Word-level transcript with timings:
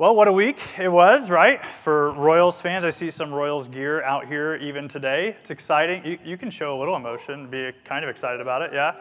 Well, 0.00 0.16
what 0.16 0.28
a 0.28 0.32
week 0.32 0.62
it 0.78 0.88
was, 0.88 1.28
right? 1.28 1.62
For 1.62 2.12
Royals 2.12 2.58
fans, 2.58 2.86
I 2.86 2.88
see 2.88 3.10
some 3.10 3.34
Royals 3.34 3.68
gear 3.68 4.02
out 4.02 4.26
here 4.26 4.54
even 4.54 4.88
today. 4.88 5.36
It's 5.38 5.50
exciting. 5.50 6.02
You, 6.06 6.18
you 6.24 6.38
can 6.38 6.48
show 6.48 6.74
a 6.74 6.78
little 6.78 6.96
emotion, 6.96 7.50
be 7.50 7.72
kind 7.84 8.02
of 8.02 8.08
excited 8.08 8.40
about 8.40 8.62
it, 8.62 8.72
yeah. 8.72 8.94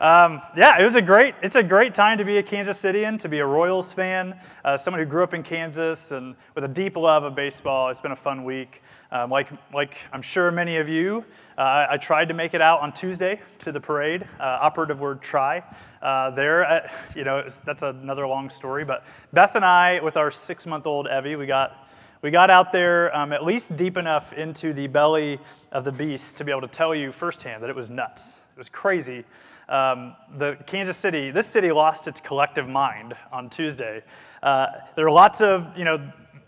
Um, 0.00 0.40
yeah, 0.56 0.80
it 0.80 0.84
was 0.84 0.94
a 0.94 1.02
great. 1.02 1.34
It's 1.42 1.56
a 1.56 1.62
great 1.62 1.92
time 1.92 2.18
to 2.18 2.24
be 2.24 2.38
a 2.38 2.42
Kansas 2.42 2.80
Cityan, 2.80 3.18
to 3.18 3.28
be 3.28 3.40
a 3.40 3.46
Royals 3.46 3.92
fan, 3.92 4.38
uh, 4.64 4.76
someone 4.76 5.00
who 5.00 5.06
grew 5.06 5.24
up 5.24 5.34
in 5.34 5.42
Kansas 5.42 6.12
and 6.12 6.36
with 6.54 6.62
a 6.62 6.68
deep 6.68 6.96
love 6.96 7.24
of 7.24 7.34
baseball. 7.34 7.88
It's 7.88 8.00
been 8.00 8.12
a 8.12 8.16
fun 8.16 8.44
week. 8.44 8.84
Um, 9.10 9.28
like, 9.28 9.48
like 9.74 9.96
I'm 10.12 10.22
sure 10.22 10.52
many 10.52 10.76
of 10.76 10.88
you, 10.88 11.24
uh, 11.56 11.86
I 11.90 11.96
tried 11.96 12.28
to 12.28 12.34
make 12.34 12.54
it 12.54 12.60
out 12.60 12.80
on 12.80 12.92
Tuesday 12.92 13.40
to 13.58 13.72
the 13.72 13.80
parade. 13.80 14.22
Uh, 14.38 14.58
operative 14.60 15.00
word 15.00 15.20
try 15.20 15.64
uh, 16.00 16.30
there. 16.30 16.88
You 17.16 17.24
know, 17.24 17.48
that's 17.64 17.82
another 17.82 18.28
long 18.28 18.50
story. 18.50 18.84
But 18.84 19.04
Beth 19.32 19.56
and 19.56 19.64
I, 19.64 19.98
with 19.98 20.16
our 20.16 20.30
six 20.30 20.64
month 20.64 20.86
old 20.86 21.08
Evie, 21.08 21.34
we 21.34 21.46
got, 21.46 21.88
we 22.22 22.30
got 22.30 22.50
out 22.50 22.70
there 22.70 23.14
um, 23.16 23.32
at 23.32 23.44
least 23.44 23.74
deep 23.74 23.96
enough 23.96 24.32
into 24.32 24.72
the 24.72 24.86
belly 24.86 25.40
of 25.72 25.84
the 25.84 25.90
beast 25.90 26.36
to 26.36 26.44
be 26.44 26.52
able 26.52 26.60
to 26.60 26.68
tell 26.68 26.94
you 26.94 27.10
firsthand 27.10 27.64
that 27.64 27.70
it 27.70 27.74
was 27.74 27.90
nuts. 27.90 28.44
It 28.54 28.58
was 28.58 28.68
crazy. 28.68 29.24
Um, 29.68 30.16
the 30.36 30.56
Kansas 30.66 30.96
City, 30.96 31.30
this 31.30 31.46
city 31.46 31.70
lost 31.72 32.08
its 32.08 32.20
collective 32.20 32.68
mind 32.68 33.14
on 33.32 33.50
Tuesday. 33.50 34.02
Uh, 34.42 34.66
there 34.96 35.06
are 35.06 35.10
lots 35.10 35.40
of, 35.40 35.76
you 35.76 35.84
know, 35.84 36.00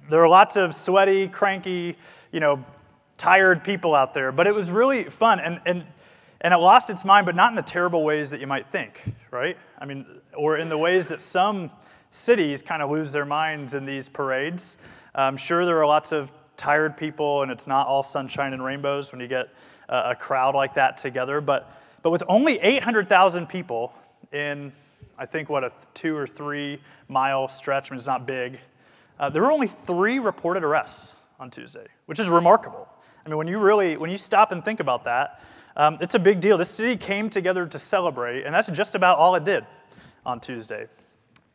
there 0.08 0.22
are 0.22 0.28
lots 0.28 0.56
of 0.56 0.74
sweaty, 0.74 1.28
cranky, 1.28 1.96
you 2.32 2.40
know, 2.40 2.64
tired 3.16 3.62
people 3.62 3.94
out 3.94 4.14
there, 4.14 4.32
but 4.32 4.46
it 4.46 4.54
was 4.54 4.70
really 4.70 5.04
fun. 5.04 5.38
And, 5.40 5.60
and 5.66 5.84
and 6.42 6.54
it 6.54 6.56
lost 6.56 6.88
its 6.88 7.04
mind, 7.04 7.26
but 7.26 7.34
not 7.34 7.52
in 7.52 7.56
the 7.56 7.62
terrible 7.62 8.02
ways 8.02 8.30
that 8.30 8.40
you 8.40 8.46
might 8.46 8.66
think, 8.66 9.02
right? 9.30 9.58
I 9.78 9.84
mean, 9.84 10.06
or 10.34 10.56
in 10.56 10.70
the 10.70 10.78
ways 10.78 11.06
that 11.08 11.20
some 11.20 11.70
cities 12.10 12.62
kind 12.62 12.82
of 12.82 12.90
lose 12.90 13.12
their 13.12 13.26
minds 13.26 13.74
in 13.74 13.84
these 13.84 14.08
parades. 14.08 14.78
I'm 15.14 15.36
sure 15.36 15.66
there 15.66 15.78
are 15.78 15.86
lots 15.86 16.12
of 16.12 16.32
tired 16.56 16.96
people, 16.96 17.42
and 17.42 17.52
it's 17.52 17.66
not 17.66 17.86
all 17.86 18.02
sunshine 18.02 18.54
and 18.54 18.64
rainbows 18.64 19.12
when 19.12 19.20
you 19.20 19.28
get 19.28 19.48
a 19.88 20.14
crowd 20.14 20.54
like 20.54 20.74
that 20.74 20.96
together. 20.96 21.40
But, 21.42 21.70
but 22.02 22.10
with 22.10 22.22
only 22.28 22.58
800,000 22.58 23.48
people 23.48 23.92
in, 24.32 24.72
I 25.18 25.26
think, 25.26 25.48
what, 25.48 25.64
a 25.64 25.72
two 25.94 26.16
or 26.16 26.26
three 26.26 26.80
mile 27.08 27.48
stretch, 27.48 27.90
I 27.90 27.94
mean, 27.94 27.98
it's 27.98 28.06
not 28.06 28.26
big, 28.26 28.58
uh, 29.18 29.28
there 29.28 29.42
were 29.42 29.52
only 29.52 29.68
three 29.68 30.18
reported 30.18 30.64
arrests 30.64 31.16
on 31.38 31.50
Tuesday, 31.50 31.86
which 32.06 32.18
is 32.18 32.28
remarkable. 32.28 32.88
I 33.24 33.28
mean, 33.28 33.36
when 33.36 33.48
you 33.48 33.58
really, 33.58 33.96
when 33.96 34.10
you 34.10 34.16
stop 34.16 34.50
and 34.52 34.64
think 34.64 34.80
about 34.80 35.04
that, 35.04 35.42
um, 35.76 35.98
it's 36.00 36.14
a 36.14 36.18
big 36.18 36.40
deal. 36.40 36.56
This 36.58 36.70
city 36.70 36.96
came 36.96 37.30
together 37.30 37.66
to 37.66 37.78
celebrate, 37.78 38.44
and 38.44 38.54
that's 38.54 38.70
just 38.70 38.94
about 38.94 39.18
all 39.18 39.34
it 39.34 39.44
did 39.44 39.64
on 40.24 40.40
Tuesday. 40.40 40.86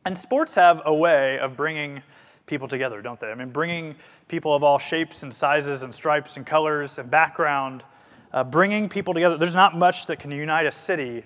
And 0.06 0.18
sports 0.18 0.56
have 0.56 0.82
a 0.86 0.94
way 0.94 1.40
of 1.40 1.58
bringing 1.58 2.04
people 2.46 2.68
together, 2.68 3.02
don't 3.02 3.20
they? 3.20 3.28
I 3.28 3.36
mean, 3.36 3.50
bringing 3.50 3.96
people 4.28 4.54
of 4.54 4.64
all 4.64 4.78
shapes 4.78 5.24
and 5.24 5.34
sizes 5.34 5.84
and 5.84 5.94
stripes 5.94 6.38
and 6.38 6.46
colors 6.46 7.00
and 7.00 7.10
background, 7.10 7.84
uh, 8.36 8.44
bringing 8.44 8.90
people 8.90 9.14
together. 9.14 9.38
There's 9.38 9.56
not 9.56 9.76
much 9.76 10.06
that 10.08 10.20
can 10.20 10.30
unite 10.30 10.68
a 10.68 10.72
city 10.72 11.24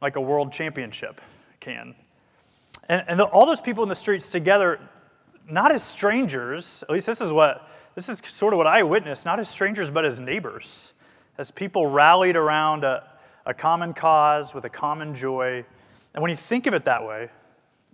like 0.00 0.14
a 0.16 0.20
world 0.20 0.52
championship 0.52 1.20
can. 1.58 1.94
And, 2.88 3.02
and 3.08 3.18
the, 3.18 3.24
all 3.24 3.46
those 3.46 3.60
people 3.60 3.82
in 3.82 3.88
the 3.88 3.94
streets 3.94 4.28
together, 4.28 4.78
not 5.48 5.72
as 5.72 5.82
strangers, 5.82 6.84
at 6.84 6.90
least 6.90 7.06
this 7.06 7.20
is 7.20 7.32
what, 7.32 7.68
this 7.94 8.08
is 8.08 8.20
sort 8.24 8.52
of 8.52 8.58
what 8.58 8.66
I 8.66 8.82
witnessed, 8.82 9.24
not 9.24 9.40
as 9.40 9.48
strangers, 9.48 9.90
but 9.90 10.04
as 10.04 10.20
neighbors 10.20 10.92
as 11.38 11.50
people 11.50 11.86
rallied 11.86 12.36
around 12.36 12.84
a, 12.84 13.08
a 13.46 13.54
common 13.54 13.94
cause 13.94 14.54
with 14.54 14.66
a 14.66 14.68
common 14.68 15.14
joy. 15.14 15.64
And 16.12 16.20
when 16.20 16.28
you 16.28 16.36
think 16.36 16.66
of 16.66 16.74
it 16.74 16.84
that 16.84 17.06
way, 17.06 17.30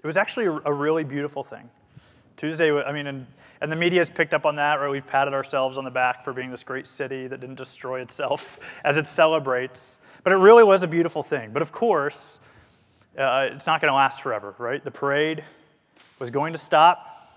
it 0.03 0.07
was 0.07 0.17
actually 0.17 0.47
a, 0.47 0.53
a 0.65 0.73
really 0.73 1.05
beautiful 1.05 1.45
thing. 1.45 1.71
Tuesday, 2.37 2.71
I 2.71 2.93
mean, 2.93 3.07
and, 3.07 3.27
and 3.63 3.73
the 3.73 3.77
media 3.77 4.01
has 4.01 4.11
picked 4.11 4.35
up 4.35 4.45
on 4.45 4.57
that, 4.57 4.75
right? 4.75 4.91
We've 4.91 5.07
patted 5.07 5.33
ourselves 5.33 5.79
on 5.79 5.85
the 5.85 5.91
back 5.91 6.23
for 6.23 6.35
being 6.35 6.51
this 6.51 6.63
great 6.63 6.87
city 6.87 7.27
that 7.27 7.41
didn't 7.41 7.57
destroy 7.57 8.01
itself 8.03 8.59
as 8.85 8.99
it 8.99 9.07
celebrates. 9.07 10.01
But 10.23 10.33
it 10.33 10.37
really 10.37 10.63
was 10.63 10.83
a 10.83 10.87
beautiful 10.87 11.23
thing. 11.23 11.53
But 11.53 11.63
of 11.63 11.73
course, 11.73 12.41
uh, 13.19 13.49
it's 13.53 13.67
not 13.67 13.81
going 13.81 13.91
to 13.91 13.97
last 13.97 14.21
forever, 14.21 14.55
right? 14.59 14.85
The 14.85 14.91
parade 14.91 15.45
was 16.19 16.31
going 16.31 16.53
to 16.53 16.59
stop. 16.59 17.31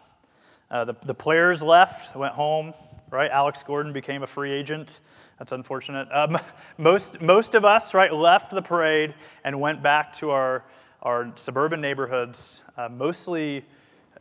Uh, 0.70 0.86
the, 0.86 0.96
the 1.06 1.14
players 1.14 1.64
left, 1.64 2.16
went 2.16 2.34
home, 2.34 2.74
right? 3.10 3.32
Alex 3.32 3.64
Gordon 3.64 3.94
became 3.94 4.22
a 4.22 4.28
free 4.28 4.52
agent. 4.52 5.00
That's 5.38 5.54
unfortunate. 5.54 6.10
Um, 6.12 6.38
most, 6.78 7.22
most 7.22 7.56
of 7.56 7.64
us, 7.64 7.94
right, 7.94 8.14
left 8.14 8.52
the 8.52 8.62
parade 8.62 9.14
and 9.46 9.62
went 9.62 9.82
back 9.82 10.12
to 10.16 10.32
our, 10.32 10.66
our 11.02 11.32
suburban 11.36 11.80
neighborhoods, 11.80 12.64
uh, 12.76 12.90
mostly, 12.90 13.64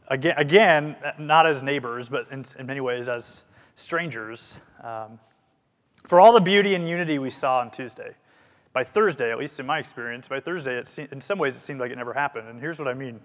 again, 0.08 0.34
again, 0.36 0.96
not 1.19 1.46
as 1.46 1.62
neighbors, 1.62 2.08
but 2.08 2.30
in, 2.30 2.44
in 2.58 2.66
many 2.66 2.80
ways 2.80 3.08
as 3.08 3.44
strangers. 3.74 4.60
Um, 4.82 5.19
for 6.06 6.20
all 6.20 6.32
the 6.32 6.41
beauty 6.41 6.74
and 6.74 6.88
unity 6.88 7.19
we 7.19 7.30
saw 7.30 7.60
on 7.60 7.70
Tuesday, 7.70 8.14
by 8.72 8.84
Thursday, 8.84 9.30
at 9.30 9.38
least 9.38 9.60
in 9.60 9.66
my 9.66 9.78
experience, 9.78 10.28
by 10.28 10.41
Thursday, 10.41 10.82
se- 10.84 11.08
in 11.10 11.20
some 11.20 11.38
ways 11.38 11.56
it 11.56 11.60
seemed 11.60 11.80
like 11.80 11.91
it 11.91 11.96
never 11.96 12.12
happened. 12.12 12.48
And 12.48 12.60
here's 12.60 12.78
what 12.78 12.88
I 12.88 12.94
mean. 12.94 13.20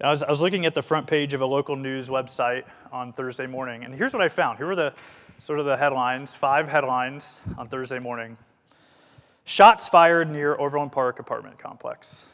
I 0.00 0.10
was, 0.10 0.22
I 0.22 0.28
was 0.28 0.40
looking 0.40 0.66
at 0.66 0.74
the 0.74 0.82
front 0.82 1.06
page 1.06 1.34
of 1.34 1.40
a 1.40 1.46
local 1.46 1.76
news 1.76 2.08
website 2.08 2.64
on 2.90 3.12
Thursday 3.12 3.46
morning, 3.46 3.84
and 3.84 3.94
here's 3.94 4.12
what 4.12 4.22
I 4.22 4.28
found. 4.28 4.58
Here 4.58 4.66
were 4.66 4.74
the 4.74 4.92
sort 5.38 5.60
of 5.60 5.66
the 5.66 5.76
headlines, 5.76 6.34
five 6.34 6.68
headlines 6.68 7.42
on 7.56 7.68
Thursday 7.68 7.98
morning. 7.98 8.36
Shots 9.44 9.88
fired 9.88 10.30
near 10.30 10.58
Overland 10.58 10.90
Park 10.90 11.20
apartment 11.20 11.58
complex. 11.58 12.26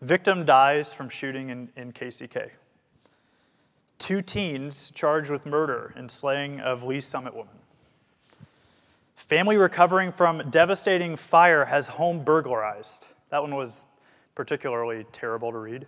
Victim 0.00 0.44
dies 0.44 0.92
from 0.92 1.08
shooting 1.08 1.50
in, 1.50 1.68
in 1.76 1.92
KCK. 1.92 2.50
Two 4.04 4.20
teens 4.20 4.92
charged 4.94 5.30
with 5.30 5.46
murder 5.46 5.94
and 5.96 6.10
slaying 6.10 6.60
of 6.60 6.82
Lee's 6.82 7.06
Summit 7.06 7.34
woman. 7.34 7.54
Family 9.16 9.56
recovering 9.56 10.12
from 10.12 10.50
devastating 10.50 11.16
fire 11.16 11.64
has 11.64 11.86
home 11.86 12.22
burglarized. 12.22 13.06
That 13.30 13.40
one 13.40 13.54
was 13.54 13.86
particularly 14.34 15.06
terrible 15.12 15.52
to 15.52 15.56
read. 15.56 15.86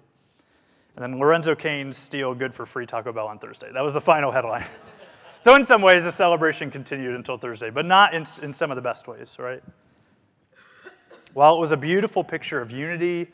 And 0.97 1.03
then 1.03 1.19
Lorenzo 1.19 1.55
Cain's 1.55 1.99
steal 1.99 2.35
good 2.35 2.55
for 2.55 2.65
free 2.65 2.87
Taco 2.87 3.13
Bell 3.13 3.27
on 3.27 3.39
Thursday. 3.39 3.71
That 3.71 3.85
was 3.85 3.93
the 3.93 4.01
final 4.01 4.33
headline. 4.33 4.65
So, 5.41 5.55
in 5.55 5.63
some 5.63 5.83
ways, 5.83 6.03
the 6.03 6.11
celebration 6.11 6.71
continued 6.71 7.15
until 7.15 7.37
Thursday, 7.37 7.69
but 7.69 7.85
not 7.85 8.15
in, 8.15 8.25
in 8.43 8.53
some 8.55 8.71
of 8.71 8.77
the 8.77 8.83
best 8.83 9.07
ways, 9.07 9.37
right? 9.39 9.63
While 11.35 11.57
it 11.57 11.61
was 11.61 11.71
a 11.71 11.77
beautiful 11.77 12.25
picture 12.25 12.63
of 12.63 12.73
unity 12.73 13.29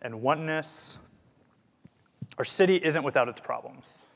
and 0.00 0.22
oneness, 0.22 1.00
our 2.38 2.44
city 2.44 2.76
isn't 2.76 3.02
without 3.02 3.28
its 3.28 3.40
problems. 3.40 4.06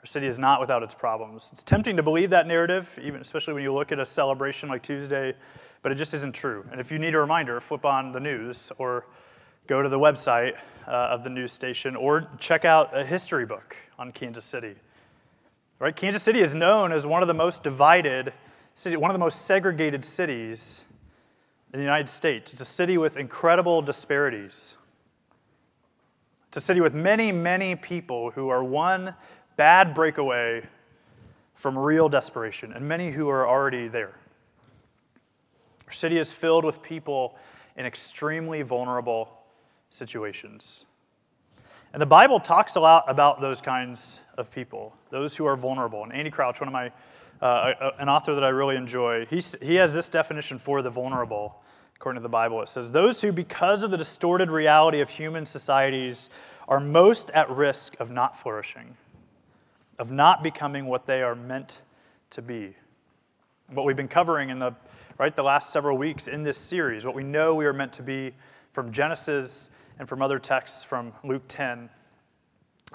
Our 0.00 0.06
city 0.06 0.28
is 0.28 0.38
not 0.38 0.60
without 0.60 0.82
its 0.82 0.94
problems. 0.94 1.48
It's 1.52 1.64
tempting 1.64 1.96
to 1.96 2.02
believe 2.02 2.30
that 2.30 2.46
narrative, 2.46 2.98
even 3.02 3.20
especially 3.20 3.54
when 3.54 3.64
you 3.64 3.72
look 3.72 3.90
at 3.90 3.98
a 3.98 4.06
celebration 4.06 4.68
like 4.68 4.82
Tuesday, 4.82 5.34
but 5.82 5.90
it 5.90 5.96
just 5.96 6.14
isn't 6.14 6.34
true. 6.34 6.64
And 6.70 6.80
if 6.80 6.92
you 6.92 6.98
need 7.00 7.14
a 7.14 7.18
reminder, 7.18 7.58
flip 7.60 7.84
on 7.84 8.12
the 8.12 8.20
news 8.20 8.70
or 8.78 9.06
go 9.66 9.82
to 9.82 9.88
the 9.88 9.98
website 9.98 10.54
uh, 10.86 10.90
of 10.90 11.24
the 11.24 11.30
news 11.30 11.52
station 11.52 11.96
or 11.96 12.28
check 12.38 12.64
out 12.64 12.96
a 12.96 13.04
history 13.04 13.44
book 13.44 13.76
on 13.98 14.12
Kansas 14.12 14.44
City. 14.44 14.76
Right? 15.80 15.94
Kansas 15.94 16.22
City 16.22 16.40
is 16.40 16.54
known 16.54 16.92
as 16.92 17.06
one 17.06 17.22
of 17.22 17.28
the 17.28 17.34
most 17.34 17.64
divided 17.64 18.32
city, 18.74 18.96
one 18.96 19.10
of 19.10 19.14
the 19.14 19.20
most 19.20 19.46
segregated 19.46 20.04
cities 20.04 20.86
in 21.72 21.78
the 21.78 21.84
United 21.84 22.08
States. 22.08 22.52
It's 22.52 22.60
a 22.60 22.64
city 22.64 22.98
with 22.98 23.16
incredible 23.16 23.82
disparities. 23.82 24.76
It's 26.48 26.56
a 26.56 26.60
city 26.60 26.80
with 26.80 26.94
many, 26.94 27.30
many 27.30 27.76
people 27.76 28.30
who 28.30 28.48
are 28.48 28.64
one 28.64 29.14
bad 29.58 29.92
breakaway 29.92 30.62
from 31.54 31.76
real 31.76 32.08
desperation, 32.08 32.72
and 32.72 32.88
many 32.88 33.10
who 33.10 33.28
are 33.28 33.46
already 33.46 33.88
there. 33.88 34.16
Our 35.86 35.92
city 35.92 36.16
is 36.16 36.32
filled 36.32 36.64
with 36.64 36.80
people 36.80 37.36
in 37.76 37.84
extremely 37.84 38.62
vulnerable 38.62 39.28
situations. 39.90 40.86
And 41.92 42.00
the 42.00 42.06
Bible 42.06 42.38
talks 42.38 42.76
a 42.76 42.80
lot 42.80 43.04
about 43.08 43.40
those 43.40 43.60
kinds 43.60 44.22
of 44.36 44.50
people, 44.52 44.94
those 45.10 45.36
who 45.36 45.46
are 45.46 45.56
vulnerable. 45.56 46.04
And 46.04 46.12
Andy 46.12 46.30
Crouch, 46.30 46.60
one 46.60 46.68
of 46.68 46.72
my, 46.72 46.92
uh, 47.40 47.90
an 47.98 48.08
author 48.08 48.34
that 48.34 48.44
I 48.44 48.50
really 48.50 48.76
enjoy, 48.76 49.26
he, 49.26 49.42
he 49.60 49.74
has 49.76 49.92
this 49.92 50.08
definition 50.08 50.58
for 50.58 50.82
the 50.82 50.90
vulnerable, 50.90 51.60
according 51.96 52.20
to 52.20 52.22
the 52.22 52.28
Bible. 52.28 52.62
It 52.62 52.68
says, 52.68 52.92
Those 52.92 53.20
who, 53.22 53.32
because 53.32 53.82
of 53.82 53.90
the 53.90 53.96
distorted 53.96 54.50
reality 54.50 55.00
of 55.00 55.08
human 55.08 55.44
societies, 55.44 56.30
are 56.68 56.78
most 56.78 57.30
at 57.30 57.50
risk 57.50 57.96
of 57.98 58.10
not 58.10 58.38
flourishing, 58.38 58.96
of 59.98 60.10
not 60.10 60.42
becoming 60.42 60.86
what 60.86 61.06
they 61.06 61.22
are 61.22 61.34
meant 61.34 61.80
to 62.30 62.42
be. 62.42 62.74
What 63.70 63.84
we've 63.84 63.96
been 63.96 64.08
covering 64.08 64.50
in 64.50 64.58
the, 64.58 64.74
right, 65.18 65.34
the 65.34 65.42
last 65.42 65.70
several 65.72 65.98
weeks 65.98 66.28
in 66.28 66.42
this 66.42 66.56
series, 66.56 67.04
what 67.04 67.14
we 67.14 67.24
know 67.24 67.54
we 67.54 67.66
are 67.66 67.72
meant 67.72 67.92
to 67.94 68.02
be 68.02 68.32
from 68.72 68.92
Genesis 68.92 69.70
and 69.98 70.08
from 70.08 70.22
other 70.22 70.38
texts 70.38 70.84
from 70.84 71.12
Luke 71.24 71.42
10. 71.48 71.90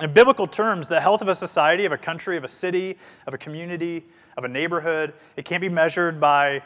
In 0.02 0.14
biblical 0.14 0.48
terms, 0.48 0.88
the 0.88 1.02
health 1.02 1.22
of 1.22 1.28
a 1.28 1.36
society, 1.36 1.86
of 1.86 1.92
a 1.92 1.98
country, 1.98 2.38
of 2.38 2.44
a 2.44 2.48
city, 2.48 2.98
of 3.28 3.34
a 3.34 3.38
community, 3.38 4.04
of 4.38 4.44
a 4.44 4.48
neighborhood, 4.48 5.14
it 5.36 5.46
can't 5.46 5.62
be 5.62 5.70
measured 5.70 6.20
by, 6.20 6.64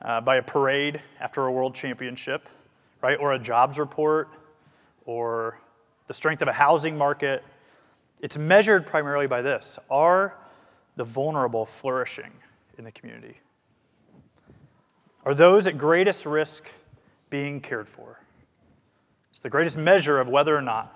uh, 0.00 0.20
by 0.20 0.36
a 0.36 0.42
parade 0.42 1.02
after 1.20 1.44
a 1.46 1.52
world 1.52 1.74
championship, 1.74 2.48
right? 3.02 3.18
Or 3.18 3.34
a 3.34 3.38
jobs 3.38 3.78
report, 3.78 4.28
or 5.04 5.58
the 6.06 6.14
strength 6.14 6.40
of 6.40 6.48
a 6.48 6.52
housing 6.52 6.96
market, 6.96 7.44
It's 8.20 8.36
measured 8.36 8.86
primarily 8.86 9.26
by 9.26 9.42
this 9.42 9.78
Are 9.90 10.36
the 10.96 11.04
vulnerable 11.04 11.64
flourishing 11.64 12.32
in 12.78 12.84
the 12.84 12.92
community? 12.92 13.40
Are 15.24 15.34
those 15.34 15.66
at 15.66 15.78
greatest 15.78 16.26
risk 16.26 16.64
being 17.28 17.60
cared 17.60 17.88
for? 17.88 18.20
It's 19.30 19.40
the 19.40 19.50
greatest 19.50 19.76
measure 19.76 20.18
of 20.18 20.28
whether 20.28 20.56
or 20.56 20.62
not, 20.62 20.94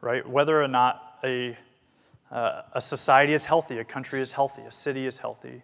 right? 0.00 0.28
Whether 0.28 0.62
or 0.62 0.68
not 0.68 1.18
a, 1.24 1.56
uh, 2.30 2.62
a 2.72 2.80
society 2.80 3.32
is 3.32 3.44
healthy, 3.44 3.78
a 3.78 3.84
country 3.84 4.20
is 4.20 4.32
healthy, 4.32 4.62
a 4.62 4.70
city 4.70 5.06
is 5.06 5.18
healthy. 5.18 5.62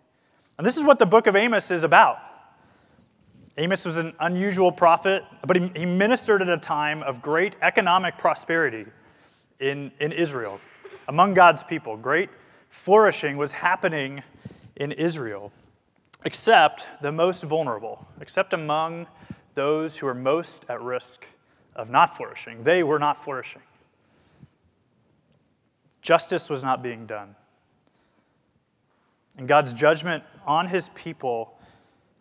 And 0.56 0.66
this 0.66 0.76
is 0.76 0.84
what 0.84 0.98
the 0.98 1.06
book 1.06 1.26
of 1.26 1.36
Amos 1.36 1.70
is 1.70 1.82
about. 1.82 2.18
Amos 3.58 3.84
was 3.84 3.96
an 3.96 4.14
unusual 4.20 4.72
prophet, 4.72 5.22
but 5.46 5.56
he, 5.56 5.70
he 5.76 5.86
ministered 5.86 6.42
at 6.42 6.48
a 6.48 6.58
time 6.58 7.02
of 7.02 7.22
great 7.22 7.54
economic 7.60 8.18
prosperity 8.18 8.86
in, 9.60 9.92
in 10.00 10.12
Israel, 10.12 10.60
among 11.08 11.34
God's 11.34 11.62
people. 11.62 11.96
Great 11.96 12.30
flourishing 12.68 13.36
was 13.36 13.52
happening 13.52 14.22
in 14.76 14.92
Israel, 14.92 15.52
except 16.24 16.86
the 17.00 17.12
most 17.12 17.42
vulnerable, 17.44 18.06
except 18.20 18.52
among 18.52 19.06
those 19.54 19.98
who 19.98 20.06
are 20.06 20.14
most 20.14 20.64
at 20.68 20.80
risk 20.80 21.26
of 21.76 21.90
not 21.90 22.16
flourishing. 22.16 22.62
They 22.62 22.82
were 22.82 22.98
not 22.98 23.22
flourishing. 23.22 23.62
Justice 26.02 26.50
was 26.50 26.62
not 26.62 26.82
being 26.82 27.06
done. 27.06 27.34
And 29.36 29.48
God's 29.48 29.74
judgment 29.74 30.22
on 30.46 30.68
his 30.68 30.90
people 30.90 31.58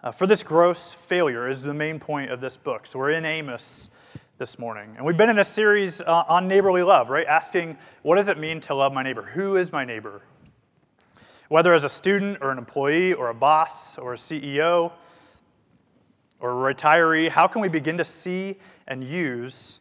uh, 0.03 0.11
for 0.11 0.27
this 0.27 0.43
gross 0.43 0.93
failure 0.93 1.47
is 1.47 1.61
the 1.61 1.73
main 1.73 1.99
point 1.99 2.29
of 2.31 2.41
this 2.41 2.57
book. 2.57 2.85
So 2.85 2.99
we're 2.99 3.11
in 3.11 3.25
Amos 3.25 3.89
this 4.37 4.57
morning. 4.57 4.95
And 4.97 5.05
we've 5.05 5.17
been 5.17 5.29
in 5.29 5.39
a 5.39 5.43
series 5.43 6.01
uh, 6.01 6.23
on 6.27 6.47
neighborly 6.47 6.81
love, 6.81 7.09
right? 7.09 7.25
Asking, 7.25 7.77
what 8.01 8.15
does 8.15 8.29
it 8.29 8.37
mean 8.37 8.59
to 8.61 8.73
love 8.73 8.93
my 8.93 9.03
neighbor? 9.03 9.21
Who 9.21 9.55
is 9.55 9.71
my 9.71 9.85
neighbor? 9.85 10.21
Whether 11.49 11.73
as 11.73 11.83
a 11.83 11.89
student 11.89 12.39
or 12.41 12.51
an 12.51 12.57
employee 12.57 13.13
or 13.13 13.29
a 13.29 13.33
boss 13.33 13.97
or 13.97 14.13
a 14.13 14.17
CEO 14.17 14.91
or 16.39 16.69
a 16.69 16.73
retiree, 16.73 17.29
how 17.29 17.47
can 17.47 17.61
we 17.61 17.67
begin 17.67 17.97
to 17.99 18.03
see 18.03 18.55
and 18.87 19.03
use 19.03 19.79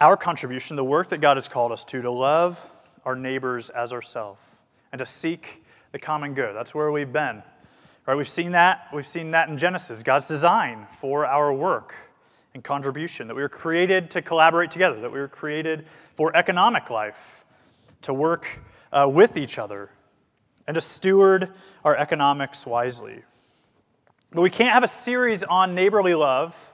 our 0.00 0.16
contribution, 0.16 0.76
the 0.76 0.84
work 0.84 1.08
that 1.08 1.18
God 1.18 1.36
has 1.36 1.48
called 1.48 1.72
us 1.72 1.84
to, 1.84 2.02
to 2.02 2.10
love 2.10 2.64
our 3.04 3.16
neighbors 3.16 3.70
as 3.70 3.92
ourselves 3.92 4.44
and 4.92 4.98
to 4.98 5.06
seek 5.06 5.64
the 5.92 5.98
common 5.98 6.34
good? 6.34 6.54
That's 6.54 6.74
where 6.74 6.92
we've 6.92 7.12
been 7.12 7.42
Right, 8.04 8.16
we've 8.16 8.28
seen 8.28 8.50
that. 8.52 8.88
We've 8.92 9.06
seen 9.06 9.30
that 9.30 9.48
in 9.48 9.56
Genesis, 9.56 10.02
God's 10.02 10.26
design 10.26 10.88
for 10.90 11.24
our 11.24 11.52
work 11.52 11.94
and 12.54 12.62
contribution, 12.62 13.28
that 13.28 13.34
we 13.34 13.42
were 13.42 13.48
created 13.48 14.10
to 14.10 14.22
collaborate 14.22 14.70
together, 14.70 15.00
that 15.00 15.12
we 15.12 15.18
were 15.18 15.28
created 15.28 15.86
for 16.16 16.34
economic 16.36 16.90
life, 16.90 17.44
to 18.02 18.12
work 18.12 18.60
uh, 18.92 19.08
with 19.10 19.36
each 19.36 19.58
other, 19.58 19.90
and 20.66 20.74
to 20.74 20.80
steward 20.80 21.50
our 21.84 21.96
economics 21.96 22.66
wisely. 22.66 23.22
But 24.32 24.42
we 24.42 24.50
can't 24.50 24.72
have 24.72 24.84
a 24.84 24.88
series 24.88 25.42
on 25.42 25.74
neighborly 25.74 26.14
love. 26.14 26.72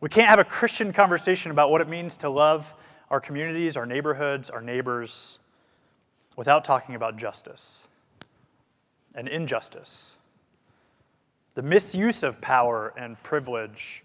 We 0.00 0.08
can't 0.08 0.28
have 0.28 0.38
a 0.38 0.44
Christian 0.44 0.92
conversation 0.92 1.50
about 1.50 1.70
what 1.70 1.80
it 1.80 1.88
means 1.88 2.16
to 2.18 2.30
love 2.30 2.74
our 3.10 3.20
communities, 3.20 3.76
our 3.76 3.86
neighborhoods, 3.86 4.50
our 4.50 4.62
neighbors, 4.62 5.38
without 6.36 6.64
talking 6.64 6.94
about 6.94 7.16
justice 7.16 7.84
and 9.14 9.28
injustice, 9.28 10.16
the 11.54 11.62
misuse 11.62 12.22
of 12.22 12.40
power 12.40 12.94
and 12.96 13.20
privilege 13.22 14.04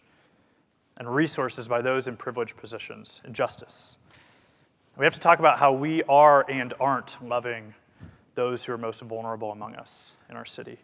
and 0.98 1.14
resources 1.14 1.68
by 1.68 1.82
those 1.82 2.08
in 2.08 2.16
privileged 2.16 2.58
positions, 2.58 3.22
injustice. 3.26 3.98
We 4.98 5.06
have 5.06 5.14
to 5.14 5.20
talk 5.20 5.40
about 5.40 5.60
how 5.60 5.74
we 5.74 6.04
are 6.04 6.46
and 6.50 6.74
aren't 6.80 7.18
loving 7.22 7.74
those 8.36 8.64
who 8.64 8.72
are 8.74 8.78
most 8.78 9.02
vulnerable 9.02 9.52
among 9.52 9.76
us 9.76 10.16
in 10.30 10.38
our 10.38 10.46
city. 10.46 10.78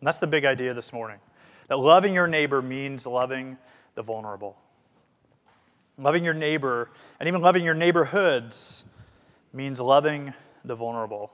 And 0.00 0.06
that's 0.06 0.18
the 0.18 0.26
big 0.26 0.44
idea 0.44 0.72
this 0.72 0.92
morning 0.92 1.18
that 1.68 1.78
loving 1.78 2.14
your 2.14 2.26
neighbor 2.26 2.62
means 2.62 3.06
loving 3.06 3.56
the 3.94 4.02
vulnerable. 4.02 4.56
Loving 5.98 6.24
your 6.24 6.34
neighbor 6.34 6.90
and 7.18 7.28
even 7.28 7.40
loving 7.40 7.64
your 7.64 7.74
neighborhoods 7.74 8.84
means 9.52 9.80
loving 9.80 10.32
the 10.64 10.74
vulnerable. 10.74 11.32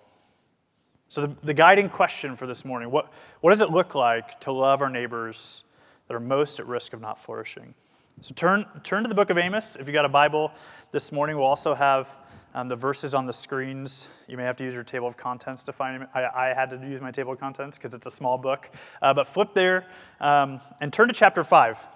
So, 1.09 1.27
the, 1.27 1.37
the 1.43 1.55
guiding 1.55 1.89
question 1.89 2.35
for 2.35 2.47
this 2.47 2.65
morning 2.65 2.91
what, 2.91 3.13
what 3.41 3.51
does 3.51 3.61
it 3.61 3.71
look 3.71 3.95
like 3.95 4.41
to 4.41 4.53
love 4.53 4.81
our 4.83 4.91
neighbors 4.91 5.65
that 6.09 6.15
are 6.15 6.21
most 6.21 6.59
at 6.59 6.67
risk 6.67 6.93
of 6.93 7.01
not 7.01 7.21
flourishing? 7.21 7.75
So, 8.23 8.33
turn, 8.35 8.65
turn 8.83 9.03
to 9.03 9.09
the 9.11 9.15
book 9.15 9.29
of 9.29 9.37
Amos. 9.37 9.77
If 9.77 9.87
you 9.87 9.93
got 9.93 10.07
a 10.07 10.09
Bible 10.09 10.51
this 10.91 11.13
morning, 11.13 11.37
we'll 11.37 11.45
also 11.45 11.75
have 11.75 12.17
um, 12.55 12.67
the 12.67 12.75
verses 12.75 13.13
on 13.13 13.27
the 13.27 13.33
screens. 13.33 14.09
You 14.27 14.39
may 14.39 14.45
have 14.45 14.57
to 14.57 14.65
use 14.65 14.73
your 14.73 14.85
table 14.85 15.07
of 15.07 15.19
contents 15.19 15.63
to 15.65 15.73
find 15.73 16.01
them. 16.01 16.09
I, 16.15 16.25
I 16.25 16.55
had 16.55 16.71
to 16.71 16.77
use 16.79 17.03
my 17.03 17.11
table 17.11 17.33
of 17.33 17.39
contents 17.39 17.77
because 17.77 17.93
it's 17.93 18.07
a 18.07 18.11
small 18.11 18.39
book. 18.39 18.71
Uh, 19.03 19.13
but 19.13 19.29
flip 19.29 19.53
there 19.53 19.87
um, 20.21 20.63
and 20.81 20.91
turn 20.91 21.09
to 21.09 21.15
chapter 21.15 21.45
5. 21.45 21.87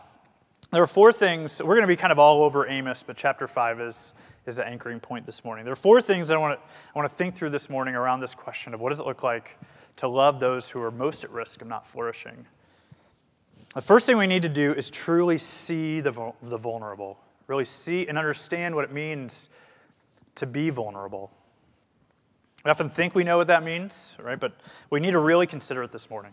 There 0.71 0.83
are 0.83 0.87
four 0.87 1.11
things. 1.11 1.63
We're 1.63 1.75
going 1.75 1.83
to 1.83 1.87
be 1.89 1.97
kind 1.97 2.13
of 2.13 2.19
all 2.19 2.43
over 2.43 2.69
Amos, 2.69 3.03
but 3.03 3.17
chapter 3.17 3.49
5 3.49 3.81
is 3.81 4.15
is 4.47 4.57
the 4.57 4.67
anchoring 4.67 5.01
point 5.01 5.27
this 5.27 5.45
morning. 5.45 5.65
There 5.65 5.73
are 5.73 5.77
four 5.77 6.03
things 6.03 6.29
that 6.29 6.35
I 6.35 6.39
want 6.39 6.59
to, 6.59 6.67
I 6.67 6.99
want 6.99 7.09
to 7.09 7.15
think 7.15 7.35
through 7.35 7.51
this 7.51 7.71
morning 7.71 7.95
around 7.95 8.21
this 8.21 8.35
question 8.35 8.75
of 8.75 8.81
what 8.81 8.91
does 8.91 9.01
it 9.01 9.07
look 9.07 9.23
like 9.23 9.59
to 9.97 10.09
love 10.09 10.41
those 10.41 10.71
who 10.71 10.83
are 10.83 10.91
most 10.91 11.25
at 11.25 11.31
risk 11.31 11.63
of 11.63 11.69
not 11.69 11.87
flourishing. 11.87 12.47
The 13.75 13.81
first 13.81 14.05
thing 14.05 14.19
we 14.19 14.27
need 14.27 14.43
to 14.43 14.49
do 14.49 14.73
is 14.73 14.91
truly 14.91 15.39
see 15.39 16.01
the, 16.01 16.33
the 16.43 16.59
vulnerable, 16.59 17.19
really 17.47 17.65
see 17.65 18.09
and 18.09 18.19
understand 18.19 18.75
what 18.75 18.83
it 18.85 18.93
means 18.93 19.49
to 20.35 20.47
be 20.47 20.71
vulnerable. 20.71 21.31
We 22.65 22.71
often 22.71 22.89
think 22.89 23.15
we 23.15 23.23
know 23.23 23.39
what 23.39 23.47
that 23.47 23.63
means, 23.63 24.17
right? 24.21 24.41
But 24.41 24.55
we 24.91 24.99
need 24.99 25.13
to 25.13 25.21
really 25.21 25.47
consider 25.47 25.85
it 25.85 25.93
this 25.93 26.11
morning. 26.11 26.33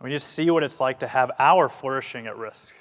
We 0.00 0.10
need 0.10 0.16
to 0.16 0.20
see 0.20 0.48
what 0.50 0.62
it's 0.62 0.80
like 0.80 1.00
to 1.00 1.08
have 1.08 1.32
our 1.40 1.68
flourishing 1.68 2.28
at 2.28 2.36
risk. 2.36 2.74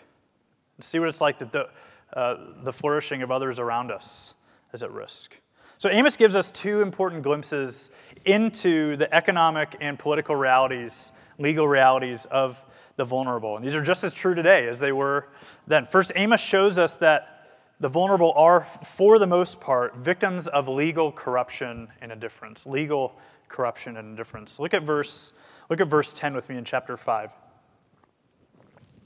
See 0.80 1.00
what 1.00 1.10
it's 1.10 1.22
like 1.22 1.40
that 1.40 1.52
the, 1.52 1.70
uh, 2.14 2.36
the 2.64 2.74
flourishing 2.74 3.24
of 3.24 3.32
others 3.32 3.58
around 3.58 3.92
us 3.92 4.36
is 4.72 4.84
at 4.84 4.92
risk. 4.92 5.40
So, 5.78 5.90
Amos 5.90 6.16
gives 6.16 6.36
us 6.36 6.52
two 6.52 6.82
important 6.82 7.24
glimpses 7.24 7.90
into 8.26 8.98
the 8.98 9.14
economic 9.14 9.76
and 9.82 9.98
political 9.98 10.36
realities, 10.36 11.12
legal 11.40 11.68
realities 11.68 12.26
of 12.26 12.64
the 12.96 13.06
vulnerable. 13.06 13.56
And 13.56 13.66
these 13.66 13.76
are 13.76 13.82
just 13.82 14.04
as 14.04 14.14
true 14.14 14.36
today 14.36 14.68
as 14.68 14.80
they 14.80 14.92
were 14.92 15.30
then. 15.68 15.86
First, 15.86 16.12
Amos 16.16 16.42
shows 16.42 16.78
us 16.78 16.98
that 16.98 17.34
the 17.80 17.90
vulnerable 17.90 18.34
are, 18.36 18.62
for 18.62 19.20
the 19.20 19.28
most 19.28 19.60
part, 19.60 19.98
victims 19.98 20.48
of 20.48 20.68
legal 20.68 21.12
corruption 21.12 21.90
and 22.02 22.12
indifference. 22.12 22.66
Legal 22.66 23.18
corruption 23.48 23.98
and 23.98 24.10
indifference. 24.10 24.60
Look 24.60 24.74
at 24.74 24.84
verse, 24.84 25.34
look 25.70 25.82
at 25.82 25.88
verse 25.88 26.14
10 26.14 26.34
with 26.34 26.50
me 26.50 26.58
in 26.58 26.66
chapter 26.66 26.96
5. 26.96 27.32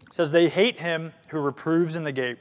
It 0.08 0.14
says, 0.14 0.32
They 0.32 0.50
hate 0.50 0.80
him 0.80 1.14
who 1.30 1.40
reproves 1.40 1.96
in 1.96 2.04
the 2.04 2.12
gate 2.12 2.38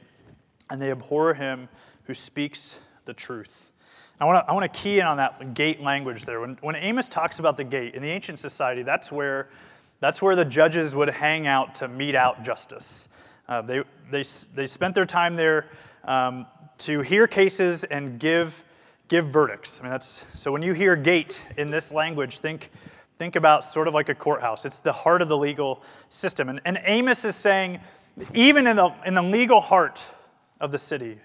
and 0.69 0.81
they 0.81 0.91
abhor 0.91 1.33
him 1.33 1.69
who 2.03 2.13
speaks 2.13 2.79
the 3.05 3.13
truth. 3.13 3.71
I 4.19 4.25
want 4.25 4.43
to 4.43 4.49
I 4.49 4.53
want 4.53 4.71
to 4.71 4.79
key 4.79 4.99
in 4.99 5.05
on 5.05 5.17
that 5.17 5.53
gate 5.53 5.81
language 5.81 6.25
there. 6.25 6.39
When, 6.39 6.57
when 6.61 6.75
Amos 6.75 7.07
talks 7.07 7.37
about 7.39 7.55
the 7.55 7.63
gate 7.63 7.93
in 7.93 8.01
the 8.01 8.09
ancient 8.09 8.39
society, 8.39 8.81
that's 8.81 9.11
where 9.11 9.49
that's 9.99 10.21
where 10.21 10.35
the 10.35 10.45
judges 10.45 10.95
would 10.95 11.09
hang 11.09 11.47
out 11.47 11.75
to 11.75 11.87
mete 11.87 12.15
out 12.15 12.43
justice. 12.43 13.09
Uh, 13.47 13.61
they, 13.61 13.83
they, 14.11 14.23
they 14.55 14.67
spent 14.67 14.93
their 14.95 15.05
time 15.05 15.35
there 15.35 15.67
um, 16.03 16.45
to 16.79 17.01
hear 17.01 17.27
cases 17.27 17.83
and 17.83 18.19
give, 18.19 18.63
give 19.07 19.27
verdicts. 19.27 19.79
I 19.79 19.83
mean, 19.83 19.91
that's, 19.91 20.25
so 20.33 20.51
when 20.51 20.61
you 20.61 20.73
hear 20.73 20.95
gate 20.95 21.45
in 21.57 21.69
this 21.69 21.91
language, 21.91 22.39
think, 22.39 22.69
think 23.17 23.35
about 23.35 23.65
sort 23.65 23.87
of 23.87 23.93
like 23.93 24.09
a 24.09 24.15
courthouse. 24.15 24.65
It's 24.65 24.81
the 24.81 24.91
heart 24.91 25.21
of 25.21 25.29
the 25.29 25.37
legal 25.37 25.81
system. 26.09 26.49
And, 26.49 26.61
and 26.65 26.79
Amos 26.83 27.25
is 27.25 27.35
saying, 27.35 27.79
even 28.33 28.67
in 28.67 28.75
the, 28.75 28.93
in 29.05 29.13
the 29.13 29.23
legal 29.23 29.61
heart 29.61 30.07
of 30.59 30.71
the 30.71 30.77
city. 30.77 31.19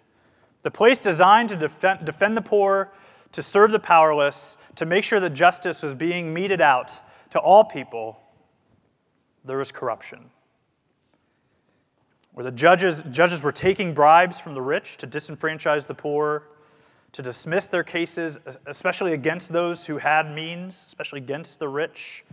The 0.62 0.70
place 0.70 1.00
designed 1.00 1.48
to 1.48 1.56
defend, 1.56 2.04
defend 2.04 2.36
the 2.36 2.42
poor, 2.42 2.92
to 3.32 3.42
serve 3.42 3.72
the 3.72 3.78
powerless, 3.78 4.56
to 4.76 4.86
make 4.86 5.04
sure 5.04 5.18
that 5.20 5.30
justice 5.30 5.82
was 5.82 5.94
being 5.94 6.32
meted 6.32 6.60
out 6.60 7.00
to 7.30 7.38
all 7.38 7.64
people, 7.64 8.20
there 9.44 9.58
was 9.58 9.72
corruption. 9.72 10.30
Where 12.32 12.44
the 12.44 12.50
judges, 12.50 13.02
judges 13.10 13.42
were 13.42 13.52
taking 13.52 13.92
bribes 13.92 14.40
from 14.40 14.54
the 14.54 14.62
rich 14.62 14.96
to 14.98 15.06
disenfranchise 15.06 15.86
the 15.86 15.94
poor, 15.94 16.44
to 17.12 17.22
dismiss 17.22 17.66
their 17.66 17.84
cases, 17.84 18.38
especially 18.66 19.12
against 19.12 19.52
those 19.52 19.86
who 19.86 19.98
had 19.98 20.34
means, 20.34 20.82
especially 20.86 21.18
against 21.18 21.58
the 21.58 21.68
rich. 21.68 22.24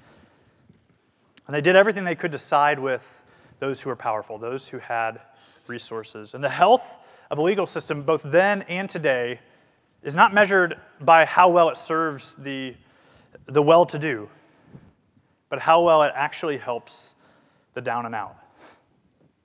And 1.47 1.53
they 1.53 1.61
did 1.61 1.75
everything 1.75 2.05
they 2.05 2.15
could 2.15 2.31
to 2.31 2.37
side 2.37 2.79
with 2.79 3.25
those 3.59 3.81
who 3.81 3.89
were 3.89 3.95
powerful, 3.95 4.37
those 4.37 4.69
who 4.69 4.79
had 4.79 5.19
resources. 5.67 6.33
And 6.33 6.43
the 6.43 6.49
health 6.49 6.99
of 7.29 7.37
a 7.37 7.41
legal 7.41 7.65
system, 7.65 8.03
both 8.03 8.23
then 8.23 8.61
and 8.63 8.89
today, 8.89 9.39
is 10.01 10.15
not 10.15 10.33
measured 10.33 10.79
by 11.01 11.25
how 11.25 11.49
well 11.49 11.69
it 11.69 11.75
serves 11.75 12.35
the, 12.37 12.73
the 13.47 13.61
well 13.61 13.85
to 13.85 13.99
do, 13.99 14.29
but 15.49 15.59
how 15.59 15.81
well 15.81 16.03
it 16.03 16.11
actually 16.15 16.57
helps 16.57 17.15
the 17.73 17.81
down 17.81 18.05
and 18.05 18.15
out. 18.15 18.37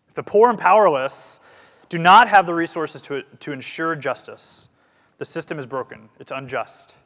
If 0.09 0.15
the 0.15 0.23
poor 0.23 0.51
and 0.51 0.59
powerless 0.59 1.41
do 1.89 1.99
not 1.99 2.29
have 2.29 2.47
the 2.47 2.55
resources 2.55 3.01
to, 3.03 3.23
to 3.41 3.53
ensure 3.53 3.97
justice, 3.97 4.69
the 5.19 5.25
system 5.25 5.59
is 5.59 5.67
broken, 5.67 6.09
it's 6.19 6.33
unjust. 6.33 6.97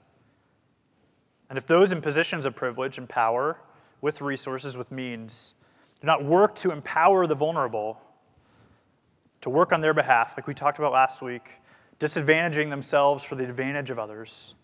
And 1.48 1.56
if 1.56 1.66
those 1.66 1.92
in 1.92 2.02
positions 2.02 2.44
of 2.44 2.54
privilege 2.54 2.98
and 2.98 3.08
power, 3.08 3.58
with 4.00 4.20
resources, 4.20 4.76
with 4.76 4.92
means, 4.92 5.54
do 6.00 6.06
not 6.06 6.24
work 6.24 6.54
to 6.56 6.70
empower 6.70 7.26
the 7.26 7.34
vulnerable, 7.34 8.00
to 9.40 9.50
work 9.50 9.72
on 9.72 9.80
their 9.80 9.94
behalf, 9.94 10.34
like 10.36 10.46
we 10.46 10.54
talked 10.54 10.78
about 10.78 10.92
last 10.92 11.22
week, 11.22 11.50
disadvantaging 11.98 12.70
themselves 12.70 13.24
for 13.24 13.34
the 13.34 13.44
advantage 13.44 13.90
of 13.90 13.98
others, 13.98 14.54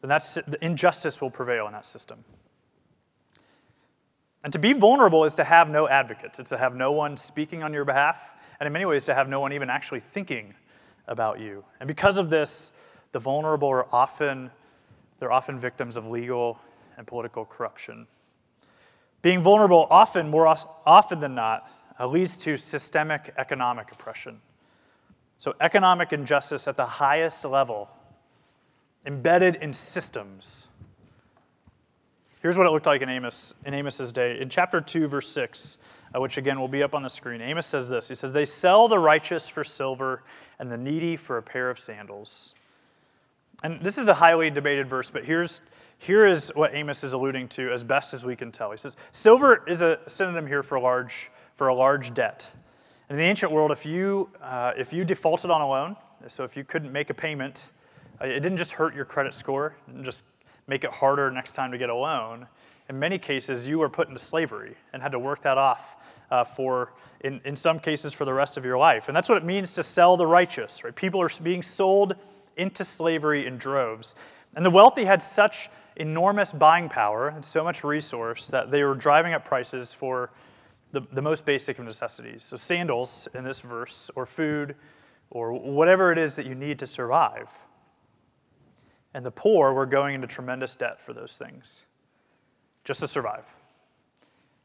then 0.00 0.08
that's, 0.08 0.34
the 0.34 0.58
injustice 0.60 1.20
will 1.20 1.30
prevail 1.30 1.66
in 1.66 1.72
that 1.72 1.86
system. 1.86 2.24
And 4.44 4.52
to 4.52 4.58
be 4.58 4.74
vulnerable 4.74 5.24
is 5.24 5.34
to 5.36 5.44
have 5.44 5.70
no 5.70 5.88
advocates. 5.88 6.38
It's 6.38 6.50
to 6.50 6.58
have 6.58 6.76
no 6.76 6.92
one 6.92 7.16
speaking 7.16 7.62
on 7.62 7.72
your 7.72 7.86
behalf, 7.86 8.34
and 8.60 8.66
in 8.66 8.72
many 8.74 8.84
ways, 8.84 9.06
to 9.06 9.14
have 9.14 9.26
no 9.26 9.40
one 9.40 9.54
even 9.54 9.70
actually 9.70 10.00
thinking 10.00 10.54
about 11.08 11.40
you. 11.40 11.64
And 11.80 11.88
because 11.88 12.18
of 12.18 12.28
this, 12.28 12.70
the 13.12 13.18
vulnerable 13.18 13.68
are 13.68 13.86
often, 13.90 14.50
they're 15.18 15.32
often 15.32 15.58
victims 15.58 15.96
of 15.96 16.06
legal 16.06 16.58
and 16.98 17.06
political 17.06 17.46
corruption. 17.46 18.06
Being 19.22 19.42
vulnerable 19.42 19.86
often, 19.88 20.28
more 20.28 20.46
often 20.46 21.20
than 21.20 21.34
not, 21.34 21.70
uh, 21.98 22.06
leads 22.06 22.36
to 22.38 22.58
systemic 22.58 23.32
economic 23.38 23.92
oppression. 23.92 24.42
So, 25.38 25.54
economic 25.60 26.12
injustice 26.12 26.68
at 26.68 26.76
the 26.76 26.84
highest 26.84 27.44
level, 27.46 27.88
embedded 29.06 29.56
in 29.56 29.72
systems. 29.72 30.68
Here's 32.44 32.58
what 32.58 32.66
it 32.66 32.72
looked 32.72 32.84
like 32.84 33.00
in 33.00 33.08
Amos 33.08 33.54
in 33.64 33.72
Amos's 33.72 34.12
day. 34.12 34.38
In 34.38 34.50
chapter 34.50 34.78
2, 34.78 35.08
verse 35.08 35.30
6, 35.30 35.78
uh, 36.14 36.20
which 36.20 36.36
again 36.36 36.60
will 36.60 36.68
be 36.68 36.82
up 36.82 36.94
on 36.94 37.02
the 37.02 37.08
screen, 37.08 37.40
Amos 37.40 37.64
says 37.64 37.88
this. 37.88 38.06
He 38.06 38.14
says, 38.14 38.34
They 38.34 38.44
sell 38.44 38.86
the 38.86 38.98
righteous 38.98 39.48
for 39.48 39.64
silver 39.64 40.22
and 40.58 40.70
the 40.70 40.76
needy 40.76 41.16
for 41.16 41.38
a 41.38 41.42
pair 41.42 41.70
of 41.70 41.78
sandals. 41.78 42.54
And 43.62 43.80
this 43.80 43.96
is 43.96 44.08
a 44.08 44.12
highly 44.12 44.50
debated 44.50 44.90
verse, 44.90 45.10
but 45.10 45.24
here's, 45.24 45.62
here 45.96 46.26
is 46.26 46.52
what 46.54 46.74
Amos 46.74 47.02
is 47.02 47.14
alluding 47.14 47.48
to 47.48 47.72
as 47.72 47.82
best 47.82 48.12
as 48.12 48.26
we 48.26 48.36
can 48.36 48.52
tell. 48.52 48.72
He 48.72 48.76
says, 48.76 48.94
Silver 49.10 49.64
is 49.66 49.80
a 49.80 50.00
synonym 50.06 50.46
here 50.46 50.62
for 50.62 50.74
a 50.74 50.82
large, 50.82 51.30
for 51.54 51.68
a 51.68 51.74
large 51.74 52.12
debt. 52.12 52.52
In 53.08 53.16
the 53.16 53.22
ancient 53.22 53.52
world, 53.52 53.70
if 53.70 53.86
you, 53.86 54.28
uh, 54.42 54.72
if 54.76 54.92
you 54.92 55.06
defaulted 55.06 55.50
on 55.50 55.62
a 55.62 55.66
loan, 55.66 55.96
so 56.26 56.44
if 56.44 56.58
you 56.58 56.64
couldn't 56.64 56.92
make 56.92 57.08
a 57.08 57.14
payment, 57.14 57.70
uh, 58.20 58.26
it 58.26 58.40
didn't 58.40 58.58
just 58.58 58.72
hurt 58.72 58.94
your 58.94 59.06
credit 59.06 59.32
score, 59.32 59.76
just 60.02 60.24
make 60.66 60.84
it 60.84 60.90
harder 60.90 61.30
next 61.30 61.52
time 61.52 61.72
to 61.72 61.78
get 61.78 61.90
a 61.90 61.94
loan. 61.94 62.46
In 62.88 62.98
many 62.98 63.18
cases, 63.18 63.66
you 63.66 63.78
were 63.78 63.88
put 63.88 64.08
into 64.08 64.20
slavery 64.20 64.76
and 64.92 65.02
had 65.02 65.12
to 65.12 65.18
work 65.18 65.42
that 65.42 65.58
off 65.58 65.96
uh, 66.30 66.44
for, 66.44 66.92
in, 67.20 67.40
in 67.44 67.56
some 67.56 67.78
cases, 67.78 68.12
for 68.12 68.24
the 68.24 68.34
rest 68.34 68.56
of 68.56 68.64
your 68.64 68.76
life. 68.76 69.08
And 69.08 69.16
that's 69.16 69.28
what 69.28 69.38
it 69.38 69.44
means 69.44 69.74
to 69.74 69.82
sell 69.82 70.16
the 70.16 70.26
righteous, 70.26 70.84
right? 70.84 70.94
People 70.94 71.20
are 71.22 71.30
being 71.42 71.62
sold 71.62 72.14
into 72.56 72.84
slavery 72.84 73.46
in 73.46 73.56
droves. 73.56 74.14
And 74.54 74.64
the 74.64 74.70
wealthy 74.70 75.04
had 75.04 75.22
such 75.22 75.70
enormous 75.96 76.52
buying 76.52 76.88
power 76.88 77.28
and 77.28 77.44
so 77.44 77.64
much 77.64 77.84
resource 77.84 78.48
that 78.48 78.70
they 78.70 78.82
were 78.82 78.94
driving 78.94 79.32
up 79.32 79.44
prices 79.44 79.94
for 79.94 80.30
the, 80.92 81.02
the 81.12 81.22
most 81.22 81.44
basic 81.44 81.78
of 81.78 81.84
necessities. 81.84 82.42
So, 82.42 82.56
sandals 82.56 83.28
in 83.34 83.44
this 83.44 83.60
verse, 83.60 84.10
or 84.14 84.26
food, 84.26 84.76
or 85.30 85.52
whatever 85.52 86.12
it 86.12 86.18
is 86.18 86.36
that 86.36 86.46
you 86.46 86.54
need 86.54 86.78
to 86.78 86.86
survive. 86.86 87.58
And 89.14 89.24
the 89.24 89.30
poor 89.30 89.72
were 89.72 89.86
going 89.86 90.16
into 90.16 90.26
tremendous 90.26 90.74
debt 90.74 91.00
for 91.00 91.12
those 91.12 91.36
things 91.36 91.86
just 92.82 93.00
to 93.00 93.08
survive. 93.08 93.44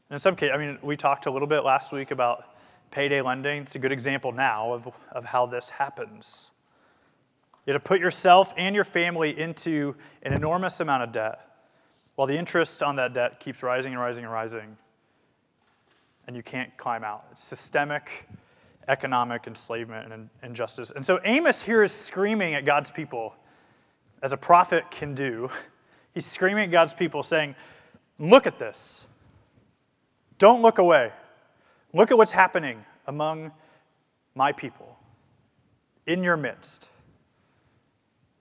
And 0.08 0.16
in 0.16 0.18
some 0.18 0.36
cases, 0.36 0.52
I 0.54 0.58
mean, 0.58 0.78
we 0.82 0.96
talked 0.96 1.26
a 1.26 1.30
little 1.30 1.48
bit 1.48 1.64
last 1.64 1.92
week 1.92 2.10
about 2.10 2.44
payday 2.90 3.22
lending. 3.22 3.62
It's 3.62 3.76
a 3.76 3.78
good 3.78 3.92
example 3.92 4.32
now 4.32 4.72
of, 4.72 4.88
of 5.12 5.24
how 5.24 5.46
this 5.46 5.70
happens. 5.70 6.50
You 7.66 7.72
have 7.72 7.82
to 7.82 7.88
put 7.88 8.00
yourself 8.00 8.52
and 8.56 8.74
your 8.74 8.84
family 8.84 9.38
into 9.38 9.94
an 10.22 10.32
enormous 10.32 10.80
amount 10.80 11.04
of 11.04 11.12
debt 11.12 11.40
while 12.16 12.26
the 12.26 12.36
interest 12.36 12.82
on 12.82 12.96
that 12.96 13.14
debt 13.14 13.40
keeps 13.40 13.62
rising 13.62 13.92
and 13.92 14.00
rising 14.02 14.24
and 14.24 14.32
rising, 14.32 14.76
and 16.26 16.36
you 16.36 16.42
can't 16.42 16.76
climb 16.76 17.04
out. 17.04 17.24
It's 17.32 17.42
systemic 17.42 18.28
economic 18.88 19.46
enslavement 19.46 20.12
and 20.12 20.28
injustice. 20.42 20.90
And 20.90 21.04
so 21.04 21.20
Amos 21.24 21.62
here 21.62 21.82
is 21.82 21.92
screaming 21.92 22.54
at 22.54 22.64
God's 22.64 22.90
people, 22.90 23.34
as 24.22 24.32
a 24.32 24.36
prophet 24.36 24.90
can 24.90 25.14
do. 25.14 25.50
He's 26.14 26.26
screaming 26.26 26.64
at 26.64 26.70
God's 26.70 26.92
people, 26.92 27.22
saying, 27.22 27.54
Look 28.18 28.46
at 28.46 28.58
this. 28.58 29.06
Don't 30.38 30.62
look 30.62 30.78
away. 30.78 31.12
Look 31.92 32.10
at 32.10 32.18
what's 32.18 32.32
happening 32.32 32.84
among 33.06 33.52
my 34.34 34.52
people, 34.52 34.98
in 36.06 36.22
your 36.22 36.36
midst. 36.36 36.90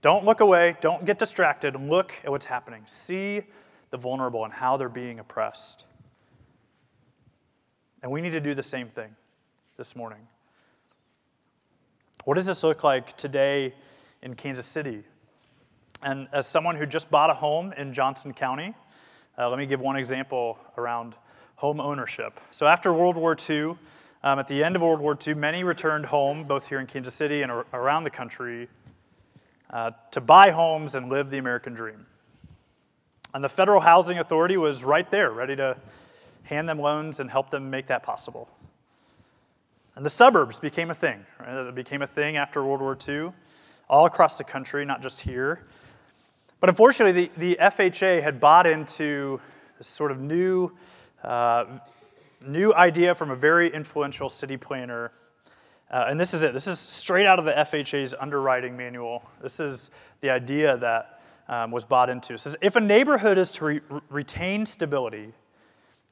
Don't 0.02 0.24
look 0.24 0.40
away. 0.40 0.78
Don't 0.82 1.06
get 1.06 1.20
distracted. 1.20 1.76
Look 1.76 2.14
at 2.24 2.30
what's 2.30 2.46
happening. 2.46 2.84
See 2.86 3.44
the 3.90 3.98
vulnerable 3.98 4.46
and 4.46 4.54
how 4.54 4.78
they're 4.78 4.88
being 4.88 5.20
oppressed. 5.20 5.86
And 8.02 8.12
we 8.12 8.22
need 8.22 8.32
to 8.32 8.40
do 8.40 8.54
the 8.54 8.64
same 8.64 8.88
thing 8.88 9.16
this 9.78 9.96
morning. 9.96 10.28
What 12.24 12.36
does 12.36 12.46
this 12.46 12.64
look 12.64 12.84
like 12.84 13.18
today 13.18 13.74
in 14.22 14.36
Kansas 14.36 14.66
City? 14.66 15.04
And 16.02 16.28
as 16.32 16.48
someone 16.48 16.76
who 16.76 16.86
just 16.86 17.12
bought 17.12 17.30
a 17.30 17.34
home 17.34 17.74
in 17.74 17.94
Johnson 17.94 18.34
County, 18.34 18.74
uh, 19.38 19.50
let 19.50 19.60
me 19.60 19.66
give 19.66 19.82
one 19.82 19.96
example 19.96 20.58
around 20.78 21.16
home 21.56 21.82
ownership. 21.82 22.40
So 22.52 22.68
after 22.68 22.94
World 22.94 23.18
War 23.18 23.36
II, 23.50 23.76
um, 24.24 24.40
at 24.40 24.48
the 24.48 24.64
end 24.64 24.76
of 24.76 24.82
World 24.82 25.02
War 25.02 25.18
II, 25.28 25.34
many 25.34 25.64
returned 25.64 26.06
home, 26.06 26.44
both 26.44 26.68
here 26.68 26.80
in 26.80 26.88
Kansas 26.88 27.14
City 27.14 27.42
and 27.42 27.52
around 27.74 28.04
the 28.04 28.10
country, 28.10 28.70
uh, 29.72 29.92
to 30.12 30.22
buy 30.22 30.52
homes 30.52 30.96
and 30.96 31.10
live 31.10 31.30
the 31.30 31.38
American 31.38 31.74
dream. 31.74 32.06
And 33.34 33.44
the 33.44 33.50
Federal 33.50 33.82
Housing 33.82 34.18
Authority 34.18 34.58
was 34.58 34.84
right 34.84 35.10
there, 35.12 35.32
ready 35.32 35.56
to 35.58 35.78
hand 36.44 36.68
them 36.68 36.80
loans 36.80 37.20
and 37.20 37.30
help 37.30 37.50
them 37.50 37.70
make 37.70 37.88
that 37.88 38.04
possible. 38.04 38.50
And 39.96 40.06
the 40.06 40.10
suburbs 40.10 40.60
became 40.60 40.90
a 40.92 40.96
thing. 40.96 41.26
Right? 41.40 41.68
It 41.68 41.76
became 41.76 42.02
a 42.02 42.08
thing 42.08 42.38
after 42.38 42.64
World 42.64 42.82
War 42.82 42.98
II, 43.08 43.32
all 43.90 44.06
across 44.06 44.38
the 44.38 44.44
country, 44.44 44.86
not 44.86 45.02
just 45.02 45.22
here. 45.22 45.68
But 46.60 46.70
unfortunately, 46.70 47.30
the, 47.38 47.56
the 47.56 47.58
FHA 47.62 48.22
had 48.22 48.40
bought 48.40 48.68
into 48.68 49.40
this 49.78 49.88
sort 49.88 50.12
of 50.12 50.20
new, 50.20 50.72
uh, 51.24 51.66
new 52.46 52.74
idea 52.74 53.16
from 53.16 53.32
a 53.32 53.36
very 53.36 53.74
influential 53.74 54.30
city 54.30 54.58
planner 54.58 55.12
uh, 55.92 56.06
and 56.08 56.20
this 56.20 56.34
is 56.34 56.44
it. 56.44 56.54
This 56.54 56.68
is 56.68 56.78
straight 56.78 57.26
out 57.26 57.40
of 57.40 57.46
the 57.46 57.52
FHA's 57.52 58.14
underwriting 58.20 58.78
manual. 58.78 59.24
This 59.42 59.60
is 59.60 59.90
the 60.22 60.30
idea 60.30 60.78
that 60.78 61.22
um, 61.48 61.72
was 61.72 61.84
bought 61.84 62.10
into. 62.10 62.36
It 62.36 62.40
says 62.40 62.56
if 62.62 62.76
a 62.76 62.82
neighborhood 62.82 63.40
is 63.40 63.50
to 63.52 63.66
re- 63.66 63.82
retain 64.10 64.68
stability, 64.68 65.34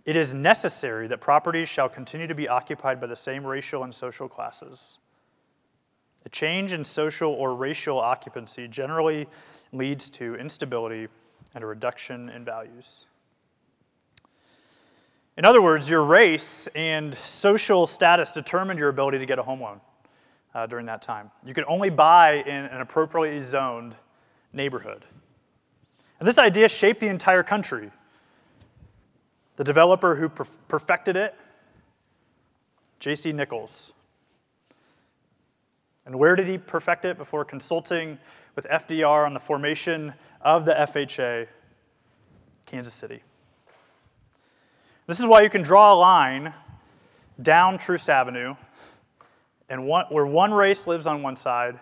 it 0.04 0.16
is 0.16 0.34
necessary 0.34 1.08
that 1.08 1.22
properties 1.22 1.70
shall 1.70 1.90
continue 1.90 2.26
to 2.26 2.34
be 2.34 2.48
occupied 2.48 3.00
by 3.00 3.06
the 3.06 3.16
same 3.16 3.46
racial 3.46 3.84
and 3.84 3.94
social 3.94 4.28
classes. 4.28 4.98
A 6.26 6.30
change 6.30 6.74
in 6.74 6.84
social 6.84 7.32
or 7.32 7.54
racial 7.54 8.00
occupancy 8.00 8.68
generally 8.68 9.28
leads 9.72 10.10
to 10.12 10.36
instability 10.36 11.08
and 11.54 11.64
a 11.64 11.68
reduction 11.68 12.30
in 12.30 12.46
values. 12.46 13.06
In 15.38 15.46
other 15.46 15.62
words, 15.62 15.90
your 15.90 16.04
race 16.04 16.68
and 16.74 17.16
social 17.20 17.86
status 17.86 18.32
determined 18.32 18.80
your 18.80 18.90
ability 18.90 19.20
to 19.20 19.26
get 19.26 19.38
a 19.38 19.44
home 19.44 19.62
loan 19.62 19.82
uh, 20.56 20.66
during 20.66 20.88
that 20.88 21.02
time. 21.02 21.30
You 21.46 21.54
could 21.54 21.66
only 21.68 21.92
buy 21.92 22.44
in 22.46 22.66
an 22.66 22.82
appropriately 22.82 23.40
zoned 23.42 23.96
neighborhood. 24.52 25.06
And 26.20 26.28
this 26.28 26.40
idea 26.40 26.68
shaped 26.68 27.00
the 27.00 27.08
entire 27.08 27.44
country. 27.44 27.92
The 29.58 29.64
developer 29.64 30.16
who 30.16 30.30
perfected 30.30 31.16
it, 31.16 31.36
J.C. 33.00 33.32
Nichols. 33.32 33.94
And 36.08 36.16
where 36.16 36.36
did 36.36 36.48
he 36.48 36.58
perfect 36.58 37.06
it? 37.06 37.18
Before 37.18 37.46
consulting 37.46 38.18
with 38.58 38.66
FDR 38.66 39.24
on 39.24 39.36
the 39.36 39.40
formation 39.40 40.16
of 40.42 40.66
the 40.66 40.74
FHA, 40.74 41.46
Kansas 42.66 42.94
City. 42.94 43.22
This 45.06 45.20
is 45.20 45.28
why 45.28 45.44
you 45.44 45.50
can 45.50 45.62
draw 45.62 45.94
a 45.94 45.96
line 45.96 46.54
down 47.40 47.78
Troost 47.78 48.10
Avenue, 48.10 48.56
and 49.70 49.86
one, 49.86 50.06
where 50.10 50.26
one 50.26 50.52
race 50.52 50.88
lives 50.88 51.06
on 51.06 51.22
one 51.22 51.36
side, 51.36 51.80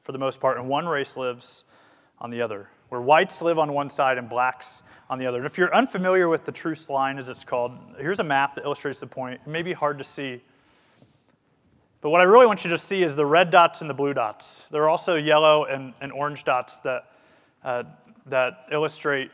for 0.00 0.12
the 0.12 0.18
most 0.18 0.40
part, 0.40 0.56
and 0.56 0.66
one 0.66 0.86
race 0.86 1.14
lives 1.14 1.64
on 2.18 2.30
the 2.30 2.40
other. 2.40 2.70
Where 2.88 3.02
whites 3.02 3.42
live 3.42 3.58
on 3.58 3.74
one 3.74 3.90
side 3.90 4.16
and 4.16 4.26
blacks 4.26 4.82
on 5.10 5.18
the 5.18 5.26
other. 5.26 5.38
And 5.38 5.46
if 5.46 5.58
you're 5.58 5.74
unfamiliar 5.74 6.28
with 6.30 6.46
the 6.46 6.52
Troost 6.52 6.88
line, 6.88 7.18
as 7.18 7.28
it's 7.28 7.44
called, 7.44 7.72
here's 7.98 8.20
a 8.20 8.24
map 8.24 8.54
that 8.54 8.64
illustrates 8.64 8.98
the 8.98 9.06
point. 9.06 9.42
It 9.44 9.50
may 9.50 9.62
be 9.62 9.74
hard 9.74 9.98
to 9.98 10.04
see. 10.04 10.42
But 12.04 12.10
what 12.10 12.20
I 12.20 12.24
really 12.24 12.44
want 12.44 12.64
you 12.64 12.70
to 12.70 12.76
see 12.76 13.02
is 13.02 13.16
the 13.16 13.24
red 13.24 13.50
dots 13.50 13.80
and 13.80 13.88
the 13.88 13.94
blue 13.94 14.12
dots. 14.12 14.66
There 14.70 14.82
are 14.82 14.90
also 14.90 15.14
yellow 15.14 15.64
and, 15.64 15.94
and 16.02 16.12
orange 16.12 16.44
dots 16.44 16.78
that, 16.80 17.10
uh, 17.64 17.84
that 18.26 18.66
illustrate 18.70 19.30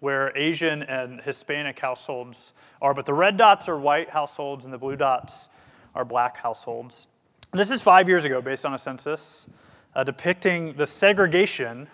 where 0.00 0.34
Asian 0.34 0.82
and 0.84 1.20
Hispanic 1.20 1.78
households 1.78 2.54
are, 2.80 2.94
but 2.94 3.04
the 3.04 3.12
red 3.12 3.36
dots 3.36 3.68
are 3.68 3.78
white 3.78 4.08
households 4.08 4.64
and 4.64 4.72
the 4.72 4.78
blue 4.78 4.96
dots 4.96 5.50
are 5.94 6.02
black 6.02 6.38
households. 6.38 7.08
This 7.52 7.70
is 7.70 7.82
five 7.82 8.08
years 8.08 8.24
ago, 8.24 8.40
based 8.40 8.64
on 8.64 8.72
a 8.72 8.78
census. 8.78 9.46
uh, 9.94 10.04
depicting 10.04 10.74
the 10.74 10.86
segregation 10.86 11.88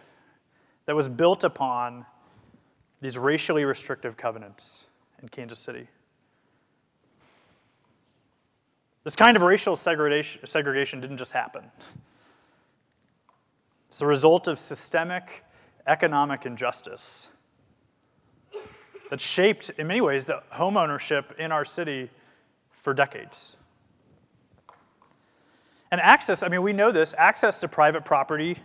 that 0.86 0.96
was 0.96 1.08
built 1.08 1.44
upon 1.44 2.06
these 3.00 3.18
racially 3.18 3.64
restrictive 3.64 4.16
covenants 4.16 4.88
in 5.22 5.28
Kansas 5.28 5.58
City. 5.58 5.88
This 9.02 9.16
kind 9.16 9.36
of 9.36 9.42
racial 9.42 9.76
segregation, 9.76 10.44
segregation 10.44 11.00
didn't 11.00 11.16
just 11.16 11.32
happen. 11.32 11.64
It's 13.88 13.98
the 13.98 14.06
result 14.06 14.46
of 14.46 14.58
systemic 14.58 15.44
economic 15.86 16.44
injustice 16.44 17.30
that 19.08 19.20
shaped, 19.20 19.70
in 19.78 19.86
many 19.86 20.00
ways, 20.00 20.26
the 20.26 20.42
home 20.50 20.76
ownership 20.76 21.34
in 21.38 21.50
our 21.50 21.64
city 21.64 22.10
for 22.70 22.94
decades. 22.94 23.56
And 25.90 26.00
access, 26.00 26.42
I 26.42 26.48
mean, 26.48 26.62
we 26.62 26.72
know 26.72 26.92
this 26.92 27.14
access 27.18 27.60
to 27.60 27.68
private 27.68 28.04
property, 28.04 28.58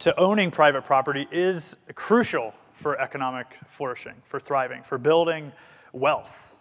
to 0.00 0.18
owning 0.20 0.50
private 0.50 0.84
property, 0.84 1.26
is 1.30 1.76
crucial 1.94 2.52
for 2.74 3.00
economic 3.00 3.46
flourishing, 3.66 4.14
for 4.24 4.38
thriving, 4.38 4.82
for 4.82 4.98
building 4.98 5.52
wealth. 5.92 6.55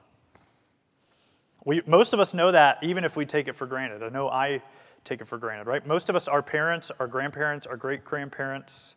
We, 1.65 1.81
most 1.87 2.13
of 2.13 2.19
us 2.19 2.33
know 2.33 2.51
that 2.51 2.77
even 2.83 3.03
if 3.03 3.17
we 3.17 3.25
take 3.25 3.47
it 3.47 3.55
for 3.55 3.65
granted. 3.65 4.03
I 4.03 4.09
know 4.09 4.29
I 4.29 4.61
take 5.03 5.19
it 5.19 5.27
for 5.27 5.37
granted, 5.37 5.67
right? 5.67 5.85
Most 5.85 6.09
of 6.09 6.15
us, 6.15 6.27
our 6.27 6.41
parents, 6.41 6.91
our 6.99 7.07
grandparents, 7.07 7.65
our 7.65 7.75
great 7.75 8.05
grandparents, 8.05 8.95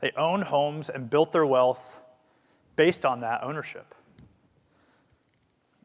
they 0.00 0.10
own 0.16 0.42
homes 0.42 0.90
and 0.90 1.08
built 1.08 1.32
their 1.32 1.46
wealth 1.46 2.00
based 2.76 3.06
on 3.06 3.20
that 3.20 3.42
ownership. 3.44 3.94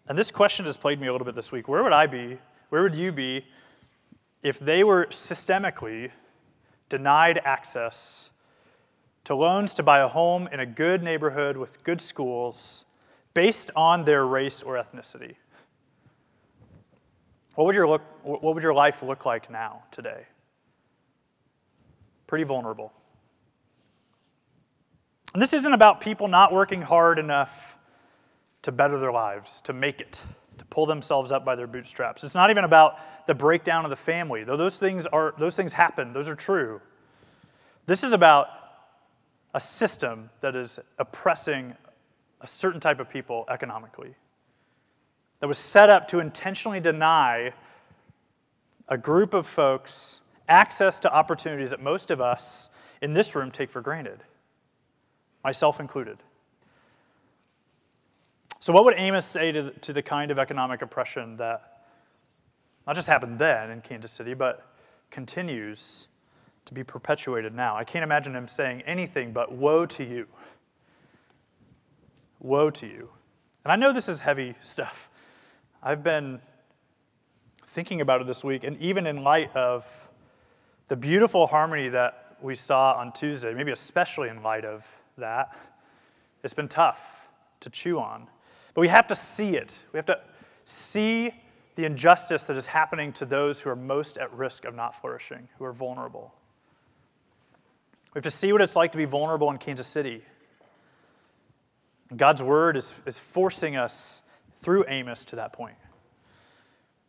And 0.07 0.17
this 0.17 0.31
question 0.31 0.65
has 0.65 0.77
plagued 0.77 0.99
me 0.99 1.07
a 1.07 1.11
little 1.11 1.25
bit 1.25 1.35
this 1.35 1.51
week. 1.51 1.67
Where 1.67 1.83
would 1.83 1.93
I 1.93 2.07
be? 2.07 2.39
Where 2.69 2.81
would 2.81 2.95
you 2.95 3.11
be 3.11 3.45
if 4.41 4.59
they 4.59 4.83
were 4.83 5.05
systemically 5.07 6.11
denied 6.89 7.39
access 7.45 8.31
to 9.25 9.35
loans 9.35 9.75
to 9.75 9.83
buy 9.83 9.99
a 9.99 10.07
home 10.07 10.49
in 10.51 10.59
a 10.59 10.65
good 10.65 11.03
neighborhood 11.03 11.57
with 11.57 11.83
good 11.83 12.01
schools 12.01 12.85
based 13.35 13.69
on 13.75 14.05
their 14.05 14.25
race 14.25 14.63
or 14.63 14.73
ethnicity? 14.73 15.35
What 17.59 17.65
would 17.65 17.75
your, 17.75 17.89
look, 17.89 18.03
what 18.23 18.55
would 18.55 18.63
your 18.63 18.73
life 18.73 19.03
look 19.03 19.25
like 19.25 19.51
now, 19.51 19.83
today? 19.91 20.27
Pretty 22.25 22.45
vulnerable. 22.45 22.93
And 25.33 25.41
this 25.41 25.51
isn't 25.51 25.73
about 25.73 25.99
people 25.99 26.29
not 26.29 26.53
working 26.53 26.81
hard 26.81 27.19
enough 27.19 27.77
to 28.61 28.71
better 28.71 28.97
their 28.97 29.11
lives, 29.11 29.59
to 29.63 29.73
make 29.73 29.99
it, 29.99 30.23
to 30.57 30.63
pull 30.67 30.85
themselves 30.85 31.33
up 31.33 31.43
by 31.43 31.57
their 31.57 31.67
bootstraps. 31.67 32.23
It's 32.23 32.33
not 32.33 32.49
even 32.49 32.63
about 32.63 32.97
the 33.27 33.35
breakdown 33.35 33.83
of 33.83 33.89
the 33.89 33.97
family, 33.97 34.45
though 34.45 34.55
those 34.55 34.79
things 34.79 35.05
are 35.07 35.33
those 35.37 35.57
things 35.57 35.73
happen, 35.73 36.13
those 36.13 36.29
are 36.29 36.35
true. 36.35 36.79
This 37.87 38.05
is 38.05 38.13
about 38.13 38.47
a 39.53 39.59
system 39.59 40.29
that 40.39 40.55
is 40.55 40.79
oppressing 40.97 41.75
a 42.39 42.47
certain 42.47 42.79
type 42.79 43.01
of 43.01 43.09
people 43.09 43.43
economically. 43.49 44.15
That 45.39 45.47
was 45.47 45.57
set 45.57 45.89
up 45.89 46.07
to 46.09 46.19
intentionally 46.19 46.79
deny 46.79 47.53
a 48.87 48.97
group 48.97 49.33
of 49.33 49.47
folks 49.47 50.21
access 50.47 50.99
to 51.01 51.13
opportunities 51.13 51.69
that 51.69 51.81
most 51.81 52.11
of 52.11 52.19
us 52.19 52.69
in 53.01 53.13
this 53.13 53.35
room 53.35 53.51
take 53.51 53.69
for 53.69 53.81
granted 53.81 54.23
myself 55.43 55.79
included. 55.79 56.17
So, 58.59 58.73
what 58.73 58.83
would 58.83 58.95
Amos 58.97 59.25
say 59.25 59.51
to 59.51 59.71
to 59.71 59.93
the 59.93 60.01
kind 60.01 60.31
of 60.31 60.39
economic 60.39 60.81
oppression 60.81 61.37
that 61.37 61.83
not 62.85 62.95
just 62.95 63.07
happened 63.07 63.39
then 63.39 63.69
in 63.69 63.81
Kansas 63.81 64.11
City, 64.11 64.33
but 64.33 64.65
continues 65.11 66.07
to 66.65 66.73
be 66.73 66.83
perpetuated 66.83 67.53
now? 67.53 67.77
I 67.77 67.83
can't 67.83 68.03
imagine 68.03 68.35
him 68.35 68.47
saying 68.47 68.81
anything 68.81 69.31
but, 69.31 69.51
Woe 69.51 69.85
to 69.85 70.03
you! 70.03 70.27
Woe 72.39 72.69
to 72.71 72.85
you. 72.85 73.09
And 73.63 73.71
I 73.71 73.75
know 73.75 73.93
this 73.93 74.09
is 74.09 74.21
heavy 74.21 74.55
stuff. 74.61 75.08
I've 75.81 76.03
been 76.03 76.41
thinking 77.63 78.01
about 78.01 78.19
it 78.19 78.27
this 78.27 78.43
week, 78.43 78.65
and 78.65 78.79
even 78.81 79.07
in 79.07 79.23
light 79.23 79.55
of 79.55 80.09
the 80.89 80.97
beautiful 80.97 81.47
harmony 81.47 81.87
that 81.89 82.35
we 82.41 82.55
saw 82.55 82.93
on 82.93 83.13
Tuesday, 83.13 83.53
maybe 83.53 83.71
especially 83.71 84.27
in 84.27 84.43
light 84.43 84.65
of 84.65 84.85
that. 85.17 85.55
It's 86.43 86.53
been 86.53 86.67
tough 86.67 87.29
to 87.61 87.69
chew 87.69 87.99
on. 87.99 88.27
But 88.73 88.81
we 88.81 88.87
have 88.89 89.07
to 89.07 89.15
see 89.15 89.55
it. 89.55 89.81
We 89.93 89.97
have 89.97 90.05
to 90.07 90.19
see 90.65 91.33
the 91.75 91.85
injustice 91.85 92.43
that 92.45 92.57
is 92.57 92.67
happening 92.67 93.13
to 93.13 93.25
those 93.25 93.61
who 93.61 93.69
are 93.69 93.75
most 93.75 94.17
at 94.17 94.33
risk 94.33 94.65
of 94.65 94.75
not 94.75 94.95
flourishing, 94.95 95.47
who 95.57 95.65
are 95.65 95.73
vulnerable. 95.73 96.33
We 98.13 98.19
have 98.19 98.23
to 98.23 98.31
see 98.31 98.51
what 98.51 98.61
it's 98.61 98.75
like 98.75 98.91
to 98.93 98.97
be 98.97 99.05
vulnerable 99.05 99.49
in 99.51 99.57
Kansas 99.57 99.87
City. 99.87 100.23
God's 102.15 102.41
word 102.41 102.75
is, 102.75 102.99
is 103.05 103.19
forcing 103.19 103.75
us 103.75 104.23
through 104.61 104.85
Amos 104.87 105.25
to 105.25 105.35
that 105.37 105.53
point. 105.53 105.75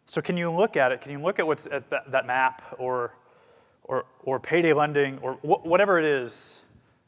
So, 0.07 0.21
can 0.21 0.37
you 0.37 0.51
look 0.51 0.77
at 0.77 0.93
it? 0.93 1.01
Can 1.01 1.13
you 1.13 1.21
look 1.21 1.39
at 1.39 1.47
what's 1.47 1.67
at 1.67 1.89
that, 1.91 2.11
that 2.11 2.27
map 2.27 2.75
or, 2.79 3.15
or, 3.85 4.07
or 4.25 4.41
payday 4.41 4.73
lending 4.73 5.19
or 5.19 5.35
wh- 5.35 5.65
whatever 5.65 5.99
it 5.99 6.05
is 6.05 6.63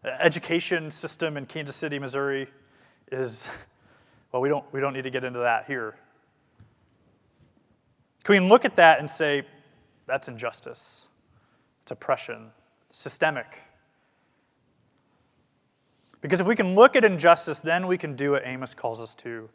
education 0.05 0.91
system 0.91 1.37
in 1.37 1.47
Kansas 1.47 1.77
City, 1.77 1.99
Missouri 1.99 2.49
is, 3.11 3.49
well, 4.33 4.43
we 4.43 4.49
don't, 4.49 4.65
we 4.73 4.81
don't 4.81 4.93
need 4.93 5.05
to 5.05 5.11
get 5.11 5.25
into 5.25 5.41
that 5.41 5.67
here. 5.67 5.97
Can 8.25 8.35
we 8.35 8.49
look 8.49 8.65
at 8.65 8.77
that 8.77 9.01
and 9.01 9.11
say, 9.11 9.43
that's 10.07 10.29
injustice, 10.29 11.09
it's 11.83 11.91
oppression, 11.91 12.51
systemic? 12.91 13.59
Because 16.21 16.41
if 16.41 16.47
we 16.47 16.55
can 16.55 16.77
look 16.77 16.95
at 16.95 17.05
injustice, 17.05 17.59
then 17.59 17.89
we 17.89 17.99
can 17.99 18.15
do 18.15 18.33
what 18.33 18.47
Amos 18.47 18.75
calls 18.75 19.01
us 19.01 19.13
to 19.17 19.49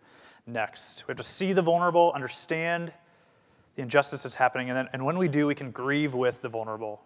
next. 0.48 1.08
We 1.08 1.12
have 1.12 1.18
to 1.18 1.24
see 1.24 1.54
the 1.54 1.62
vulnerable, 1.62 2.12
understand 2.14 2.92
the 3.76 3.82
injustice 3.84 4.24
that's 4.24 4.36
happening, 4.36 4.70
and, 4.70 4.78
then, 4.78 4.90
and 4.94 5.06
when 5.06 5.18
we 5.18 5.28
do, 5.28 5.48
we 5.48 5.56
can 5.56 5.72
grieve 5.72 6.14
with 6.14 6.42
the 6.42 6.50
vulnerable. 6.50 7.02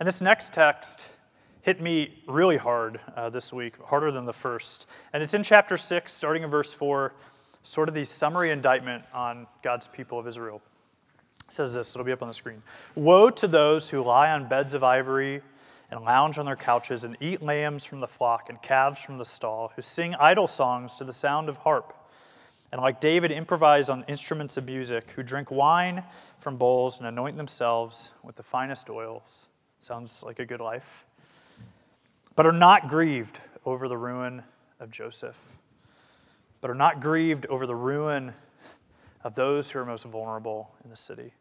And 0.00 0.06
this 0.06 0.20
next 0.20 0.52
text 0.52 1.06
hit 1.62 1.80
me 1.80 2.22
really 2.26 2.56
hard 2.56 3.00
uh, 3.16 3.30
this 3.30 3.52
week, 3.52 3.80
harder 3.84 4.10
than 4.10 4.24
the 4.24 4.32
first. 4.32 4.86
And 5.12 5.22
it's 5.22 5.32
in 5.32 5.42
chapter 5.42 5.76
6, 5.76 6.12
starting 6.12 6.42
in 6.42 6.50
verse 6.50 6.74
4, 6.74 7.14
sort 7.62 7.88
of 7.88 7.94
the 7.94 8.04
summary 8.04 8.50
indictment 8.50 9.04
on 9.14 9.46
God's 9.62 9.86
people 9.86 10.18
of 10.18 10.26
Israel. 10.26 10.60
It 11.46 11.52
says 11.52 11.72
this, 11.72 11.94
it'll 11.94 12.04
be 12.04 12.12
up 12.12 12.22
on 12.22 12.28
the 12.28 12.34
screen. 12.34 12.62
Woe 12.96 13.30
to 13.30 13.46
those 13.46 13.90
who 13.90 14.02
lie 14.02 14.30
on 14.32 14.48
beds 14.48 14.74
of 14.74 14.82
ivory 14.82 15.42
and 15.92 16.04
lounge 16.04 16.38
on 16.38 16.44
their 16.44 16.56
couches 16.56 17.04
and 17.04 17.16
eat 17.20 17.40
lambs 17.40 17.84
from 17.84 18.00
the 18.00 18.08
flock 18.08 18.48
and 18.48 18.60
calves 18.60 18.98
from 18.98 19.18
the 19.18 19.24
stall, 19.24 19.70
who 19.76 19.82
sing 19.82 20.16
idle 20.16 20.48
songs 20.48 20.96
to 20.96 21.04
the 21.04 21.12
sound 21.12 21.48
of 21.48 21.58
harp, 21.58 21.94
and 22.72 22.80
like 22.80 23.00
David 23.00 23.30
improvise 23.30 23.88
on 23.88 24.04
instruments 24.08 24.56
of 24.56 24.64
music, 24.64 25.10
who 25.14 25.22
drink 25.22 25.52
wine 25.52 26.02
from 26.40 26.56
bowls 26.56 26.98
and 26.98 27.06
anoint 27.06 27.36
themselves 27.36 28.10
with 28.24 28.34
the 28.34 28.42
finest 28.42 28.90
oils. 28.90 29.46
Sounds 29.78 30.24
like 30.24 30.40
a 30.40 30.44
good 30.44 30.60
life 30.60 31.04
but 32.34 32.46
are 32.46 32.52
not 32.52 32.88
grieved 32.88 33.40
over 33.64 33.88
the 33.88 33.96
ruin 33.96 34.42
of 34.80 34.90
Joseph, 34.90 35.56
but 36.60 36.70
are 36.70 36.74
not 36.74 37.00
grieved 37.00 37.46
over 37.46 37.66
the 37.66 37.74
ruin 37.74 38.32
of 39.22 39.34
those 39.34 39.70
who 39.70 39.78
are 39.78 39.84
most 39.84 40.04
vulnerable 40.04 40.74
in 40.84 40.90
the 40.90 40.96
city. 40.96 41.32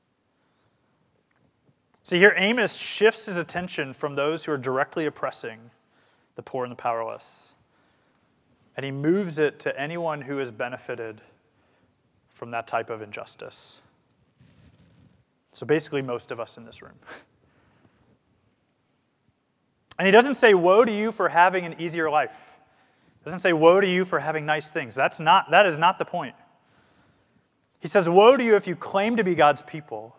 See, 2.03 2.17
here 2.17 2.33
Amos 2.35 2.75
shifts 2.75 3.27
his 3.27 3.37
attention 3.37 3.93
from 3.93 4.15
those 4.15 4.45
who 4.45 4.51
are 4.51 4.57
directly 4.57 5.05
oppressing 5.05 5.71
the 6.35 6.41
poor 6.41 6.63
and 6.65 6.71
the 6.71 6.75
powerless, 6.75 7.55
and 8.75 8.83
he 8.83 8.91
moves 8.91 9.37
it 9.37 9.59
to 9.59 9.79
anyone 9.79 10.21
who 10.21 10.37
has 10.37 10.51
benefited 10.51 11.21
from 12.29 12.51
that 12.51 12.65
type 12.65 12.89
of 12.89 13.01
injustice. 13.01 13.81
So 15.51 15.65
basically, 15.65 16.01
most 16.01 16.31
of 16.31 16.39
us 16.39 16.57
in 16.57 16.65
this 16.65 16.81
room. 16.81 16.95
And 19.99 20.07
he 20.07 20.11
doesn't 20.11 20.33
say, 20.33 20.55
Woe 20.55 20.83
to 20.83 20.91
you 20.91 21.11
for 21.11 21.29
having 21.29 21.63
an 21.63 21.75
easier 21.79 22.09
life. 22.09 22.57
He 23.19 23.25
doesn't 23.25 23.41
say, 23.41 23.53
Woe 23.53 23.79
to 23.79 23.87
you 23.87 24.03
for 24.03 24.17
having 24.17 24.47
nice 24.47 24.71
things. 24.71 24.95
That's 24.95 25.19
not, 25.19 25.51
that 25.51 25.67
is 25.67 25.77
not 25.77 25.99
the 25.99 26.05
point. 26.05 26.33
He 27.79 27.87
says, 27.87 28.09
Woe 28.09 28.35
to 28.35 28.43
you 28.43 28.55
if 28.55 28.65
you 28.65 28.75
claim 28.75 29.15
to 29.17 29.23
be 29.23 29.35
God's 29.35 29.61
people 29.61 30.15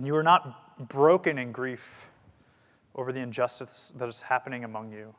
and 0.00 0.06
you 0.06 0.16
are 0.16 0.22
not 0.22 0.88
broken 0.88 1.36
in 1.36 1.52
grief 1.52 2.08
over 2.94 3.12
the 3.12 3.20
injustice 3.20 3.92
that 3.98 4.08
is 4.08 4.22
happening 4.22 4.64
among 4.64 4.90
you. 4.90 5.14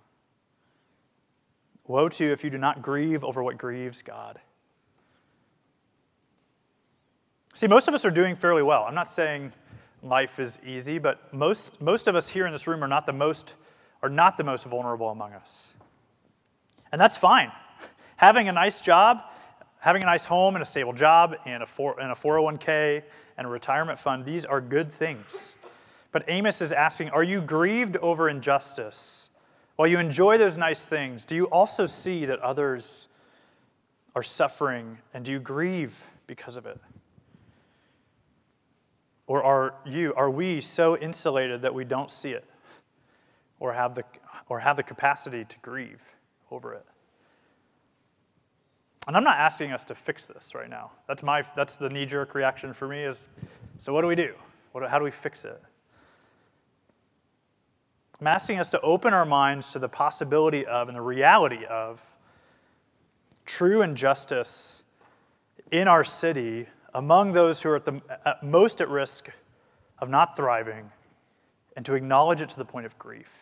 Woe 1.86 2.10
to 2.10 2.26
you 2.26 2.32
if 2.32 2.44
you 2.44 2.50
do 2.50 2.58
not 2.58 2.82
grieve 2.82 3.24
over 3.24 3.44
what 3.44 3.60
grieves 3.60 4.02
God. 4.02 4.40
See, 7.54 7.68
most 7.68 7.88
of 7.88 7.94
us 7.94 8.06
are 8.06 8.10
doing 8.10 8.36
fairly 8.36 8.64
well. 8.64 8.86
I'm 8.86 8.96
not 8.96 9.08
saying 9.08 9.54
life 10.02 10.40
is 10.40 10.60
easy, 10.66 10.98
but 10.98 11.32
most, 11.32 11.80
most 11.80 12.08
of 12.08 12.16
us 12.16 12.30
here 12.30 12.48
in 12.48 12.52
this 12.52 12.66
room 12.66 12.84
are 12.84 12.88
not 12.88 13.06
the 13.06 13.14
most 13.14 13.54
are 14.02 14.10
not 14.10 14.36
the 14.36 14.44
most 14.44 14.66
vulnerable 14.66 15.12
among 15.12 15.34
us. 15.34 15.76
And 16.92 17.00
that's 17.00 17.18
fine. 17.18 17.52
Having 18.16 18.48
a 18.48 18.52
nice 18.52 18.82
job, 18.82 19.26
having 19.82 20.04
a 20.04 20.06
nice 20.06 20.26
home 20.26 20.56
and 20.56 20.62
a 20.62 20.66
stable 20.66 20.94
job 20.94 21.36
and 21.46 21.62
a, 21.62 21.66
four, 21.66 22.00
and 22.00 22.12
a 22.12 22.16
401k 22.16 23.04
and 23.38 23.48
a 23.48 23.50
retirement 23.50 24.00
fund, 24.00 24.24
these 24.24 24.46
are 24.46 24.62
good 24.62 24.92
things. 24.92 25.56
But 26.12 26.24
Amos 26.28 26.62
is 26.62 26.72
asking 26.72 27.10
Are 27.10 27.24
you 27.24 27.42
grieved 27.42 27.98
over 27.98 28.30
injustice? 28.30 29.30
While 29.76 29.88
you 29.88 29.98
enjoy 29.98 30.38
those 30.38 30.58
nice 30.58 30.86
things, 30.86 31.26
do 31.26 31.36
you 31.36 31.46
also 31.46 31.88
see 31.88 32.26
that 32.26 32.40
others 32.40 33.08
are 34.16 34.24
suffering 34.24 35.00
and 35.14 35.26
do 35.26 35.32
you 35.32 35.40
grieve 35.40 36.06
because 36.28 36.58
of 36.58 36.66
it? 36.66 36.80
Or 39.26 39.42
are 39.44 39.76
you, 39.86 40.14
are 40.16 40.30
we 40.30 40.62
so 40.62 40.98
insulated 40.98 41.64
that 41.64 41.74
we 41.74 41.86
don't 41.86 42.12
see 42.12 42.32
it 42.32 42.46
or 43.60 43.74
have 43.74 43.96
the, 43.96 44.04
or 44.50 44.60
have 44.60 44.76
the 44.76 44.84
capacity 44.84 45.46
to 45.46 45.58
grieve 45.60 46.04
over 46.52 46.74
it? 46.74 46.86
And 49.08 49.18
I'm 49.18 49.24
not 49.24 49.40
asking 49.40 49.72
us 49.72 49.84
to 49.86 49.96
fix 49.96 50.28
this 50.28 50.54
right 50.54 50.70
now. 50.70 50.92
That's, 51.08 51.24
my, 51.24 51.44
that's 51.56 51.78
the 51.78 51.90
knee 51.90 52.06
jerk 52.06 52.36
reaction 52.36 52.74
for 52.74 52.88
me 52.88 53.04
is 53.04 53.30
so 53.78 53.94
what 53.94 54.02
do 54.02 54.08
we 54.08 54.16
do? 54.16 54.34
What, 54.74 54.88
how 54.90 55.00
do 55.00 55.04
we 55.04 55.12
fix 55.12 55.44
it? 55.44 55.62
I'm 58.20 58.28
asking 58.28 58.60
us 58.60 58.70
to 58.70 58.82
open 58.82 59.14
our 59.14 59.26
minds 59.26 59.72
to 59.72 59.80
the 59.80 59.90
possibility 59.90 60.66
of 60.68 60.88
and 60.88 60.96
the 60.96 61.02
reality 61.02 61.66
of 61.66 62.06
true 63.46 63.82
injustice 63.82 64.84
in 65.72 65.88
our 65.88 66.04
city 66.04 66.68
among 66.94 67.32
those 67.32 67.64
who 67.64 67.70
are 67.70 67.78
at 67.78 67.86
the 67.86 68.00
at 68.26 68.44
most 68.44 68.80
at 68.80 68.90
risk 68.90 69.30
of 69.98 70.10
not 70.10 70.36
thriving 70.38 70.92
and 71.76 71.84
to 71.86 71.96
acknowledge 71.96 72.42
it 72.42 72.50
to 72.50 72.58
the 72.58 72.66
point 72.66 72.86
of 72.86 72.98
grief. 73.00 73.40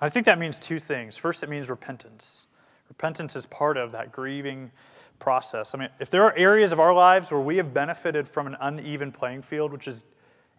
I 0.00 0.08
think 0.08 0.24
that 0.26 0.38
means 0.38 0.58
two 0.58 0.78
things. 0.78 1.18
First, 1.18 1.42
it 1.42 1.50
means 1.50 1.68
repentance. 1.68 2.46
Repentance 2.92 3.36
is 3.36 3.46
part 3.46 3.78
of 3.78 3.92
that 3.92 4.12
grieving 4.12 4.70
process. 5.18 5.74
I 5.74 5.78
mean, 5.78 5.88
if 5.98 6.10
there 6.10 6.24
are 6.24 6.36
areas 6.36 6.72
of 6.72 6.78
our 6.78 6.92
lives 6.92 7.30
where 7.30 7.40
we 7.40 7.56
have 7.56 7.72
benefited 7.72 8.28
from 8.28 8.46
an 8.46 8.54
uneven 8.60 9.10
playing 9.10 9.40
field, 9.40 9.72
which 9.72 9.88
is 9.88 10.04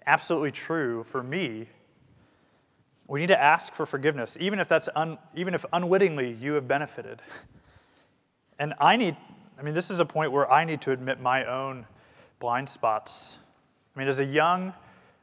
absolutely 0.07 0.49
true 0.49 1.03
for 1.03 1.21
me, 1.21 1.67
we 3.07 3.19
need 3.19 3.27
to 3.27 3.39
ask 3.39 3.75
for 3.75 3.85
forgiveness, 3.85 4.35
even 4.39 4.59
if 4.59 4.67
that's 4.67 4.89
un, 4.95 5.19
even 5.35 5.53
if 5.53 5.63
unwittingly 5.73 6.31
you 6.33 6.53
have 6.53 6.67
benefited. 6.67 7.21
And 8.57 8.73
I 8.79 8.95
need, 8.95 9.15
I 9.59 9.61
mean, 9.61 9.75
this 9.75 9.91
is 9.91 9.99
a 9.99 10.05
point 10.05 10.31
where 10.31 10.51
I 10.51 10.65
need 10.65 10.81
to 10.81 10.91
admit 10.91 11.21
my 11.21 11.45
own 11.45 11.85
blind 12.39 12.67
spots. 12.67 13.37
I 13.95 13.99
mean, 13.99 14.07
as 14.07 14.19
a 14.19 14.25
young, 14.25 14.73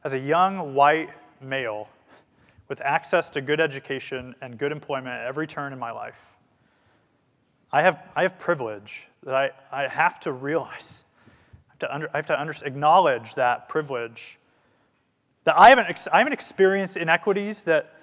as 0.05 0.13
a 0.13 0.19
young 0.19 0.73
white 0.73 1.09
male 1.41 1.89
with 2.69 2.79
access 2.79 3.29
to 3.31 3.41
good 3.41 3.59
education 3.59 4.33
and 4.41 4.57
good 4.57 4.71
employment 4.71 5.09
at 5.09 5.27
every 5.27 5.45
turn 5.45 5.73
in 5.73 5.79
my 5.79 5.91
life, 5.91 6.30
I 7.73 7.81
have, 7.81 8.03
I 8.15 8.23
have 8.23 8.37
privilege 8.37 9.07
that 9.23 9.35
I, 9.35 9.51
I 9.71 9.87
have 9.87 10.19
to 10.21 10.31
realize. 10.31 11.03
I 11.69 11.71
have 11.71 11.79
to, 11.79 11.93
under, 11.93 12.09
I 12.13 12.17
have 12.17 12.25
to 12.27 12.39
under, 12.39 12.53
acknowledge 12.65 13.35
that 13.35 13.69
privilege. 13.69 14.37
That 15.45 15.57
I 15.57 15.69
haven't, 15.69 16.07
I 16.11 16.17
haven't 16.17 16.33
experienced 16.33 16.97
inequities 16.97 17.63
that 17.63 17.95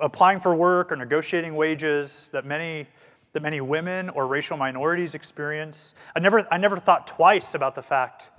applying 0.00 0.40
for 0.40 0.54
work 0.54 0.90
or 0.90 0.96
negotiating 0.96 1.54
wages 1.54 2.28
that 2.32 2.44
many, 2.44 2.86
that 3.32 3.42
many 3.42 3.60
women 3.60 4.10
or 4.10 4.26
racial 4.26 4.56
minorities 4.56 5.14
experience. 5.14 5.94
I 6.16 6.20
never, 6.20 6.46
I 6.52 6.58
never 6.58 6.76
thought 6.76 7.06
twice 7.06 7.54
about 7.54 7.74
the 7.74 7.82
fact 7.82 8.30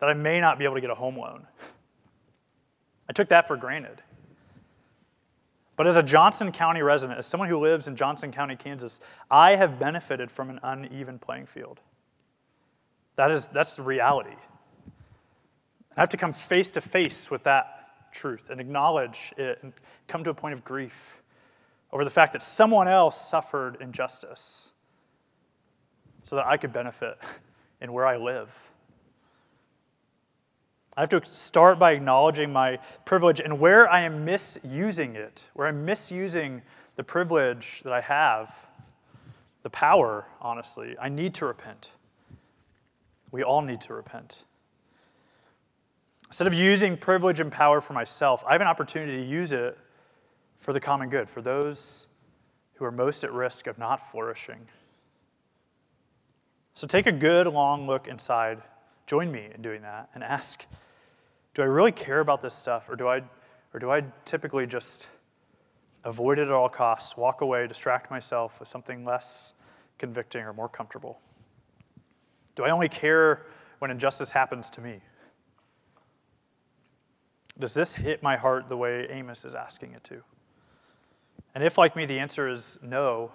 that 0.00 0.08
I 0.08 0.14
may 0.14 0.40
not 0.40 0.58
be 0.58 0.64
able 0.64 0.74
to 0.74 0.80
get 0.80 0.90
a 0.90 0.94
home 0.94 1.16
loan. 1.16 1.46
I 3.08 3.12
took 3.12 3.28
that 3.28 3.46
for 3.46 3.56
granted. 3.56 4.02
But 5.76 5.86
as 5.86 5.96
a 5.96 6.02
Johnson 6.02 6.52
County 6.52 6.82
resident, 6.82 7.18
as 7.18 7.26
someone 7.26 7.48
who 7.48 7.58
lives 7.58 7.88
in 7.88 7.96
Johnson 7.96 8.30
County, 8.30 8.56
Kansas, 8.56 9.00
I 9.30 9.56
have 9.56 9.78
benefited 9.78 10.30
from 10.30 10.50
an 10.50 10.60
uneven 10.62 11.18
playing 11.18 11.46
field. 11.46 11.80
That 13.16 13.30
is, 13.30 13.48
that's 13.48 13.76
the 13.76 13.82
reality. 13.82 14.36
I 15.96 16.00
have 16.00 16.08
to 16.10 16.16
come 16.16 16.32
face 16.32 16.70
to 16.72 16.80
face 16.80 17.30
with 17.30 17.44
that 17.44 18.12
truth 18.12 18.50
and 18.50 18.60
acknowledge 18.60 19.32
it 19.36 19.58
and 19.62 19.72
come 20.06 20.24
to 20.24 20.30
a 20.30 20.34
point 20.34 20.54
of 20.54 20.64
grief 20.64 21.20
over 21.92 22.04
the 22.04 22.10
fact 22.10 22.32
that 22.32 22.42
someone 22.42 22.88
else 22.88 23.28
suffered 23.28 23.76
injustice 23.80 24.72
so 26.22 26.36
that 26.36 26.46
I 26.46 26.56
could 26.56 26.72
benefit 26.72 27.18
in 27.80 27.92
where 27.92 28.06
I 28.06 28.16
live. 28.16 28.56
I 30.96 31.00
have 31.00 31.08
to 31.10 31.20
start 31.24 31.78
by 31.78 31.92
acknowledging 31.92 32.52
my 32.52 32.78
privilege 33.04 33.40
and 33.40 33.58
where 33.58 33.90
I 33.90 34.00
am 34.02 34.24
misusing 34.24 35.16
it, 35.16 35.44
where 35.54 35.66
I'm 35.66 35.84
misusing 35.84 36.62
the 36.96 37.02
privilege 37.02 37.80
that 37.82 37.92
I 37.92 38.00
have, 38.00 38.60
the 39.64 39.70
power, 39.70 40.26
honestly. 40.40 40.96
I 41.00 41.08
need 41.08 41.34
to 41.34 41.46
repent. 41.46 41.92
We 43.32 43.42
all 43.42 43.62
need 43.62 43.80
to 43.82 43.94
repent. 43.94 44.44
Instead 46.28 46.46
of 46.46 46.54
using 46.54 46.96
privilege 46.96 47.40
and 47.40 47.50
power 47.50 47.80
for 47.80 47.92
myself, 47.92 48.44
I 48.46 48.52
have 48.52 48.60
an 48.60 48.66
opportunity 48.68 49.16
to 49.16 49.24
use 49.24 49.52
it 49.52 49.76
for 50.58 50.72
the 50.72 50.80
common 50.80 51.08
good, 51.08 51.28
for 51.28 51.42
those 51.42 52.06
who 52.74 52.84
are 52.84 52.92
most 52.92 53.24
at 53.24 53.32
risk 53.32 53.66
of 53.66 53.78
not 53.78 54.00
flourishing. 54.10 54.66
So 56.74 56.86
take 56.86 57.06
a 57.06 57.12
good 57.12 57.46
long 57.46 57.86
look 57.86 58.08
inside. 58.08 58.62
Join 59.06 59.30
me 59.30 59.48
in 59.54 59.62
doing 59.62 59.82
that 59.82 60.08
and 60.14 60.24
ask 60.24 60.64
do 61.54 61.62
I 61.62 61.66
really 61.66 61.92
care 61.92 62.20
about 62.20 62.42
this 62.42 62.54
stuff, 62.54 62.90
or 62.90 62.96
do 62.96 63.06
I, 63.06 63.22
or 63.72 63.80
do 63.80 63.90
I 63.90 64.02
typically 64.24 64.66
just 64.66 65.08
avoid 66.02 66.38
it 66.38 66.42
at 66.42 66.50
all 66.50 66.68
costs, 66.68 67.16
walk 67.16 67.40
away, 67.40 67.66
distract 67.66 68.10
myself 68.10 68.58
with 68.58 68.68
something 68.68 69.04
less 69.04 69.54
convicting 69.96 70.42
or 70.42 70.52
more 70.52 70.68
comfortable? 70.68 71.20
Do 72.56 72.64
I 72.64 72.70
only 72.70 72.88
care 72.88 73.46
when 73.78 73.90
injustice 73.90 74.32
happens 74.32 74.68
to 74.70 74.80
me? 74.80 75.00
Does 77.58 77.72
this 77.72 77.94
hit 77.94 78.20
my 78.20 78.36
heart 78.36 78.68
the 78.68 78.76
way 78.76 79.06
Amos 79.08 79.44
is 79.44 79.54
asking 79.54 79.92
it 79.92 80.02
to? 80.04 80.22
And 81.54 81.62
if, 81.62 81.78
like 81.78 81.94
me, 81.94 82.04
the 82.04 82.18
answer 82.18 82.48
is 82.48 82.78
no, 82.82 83.30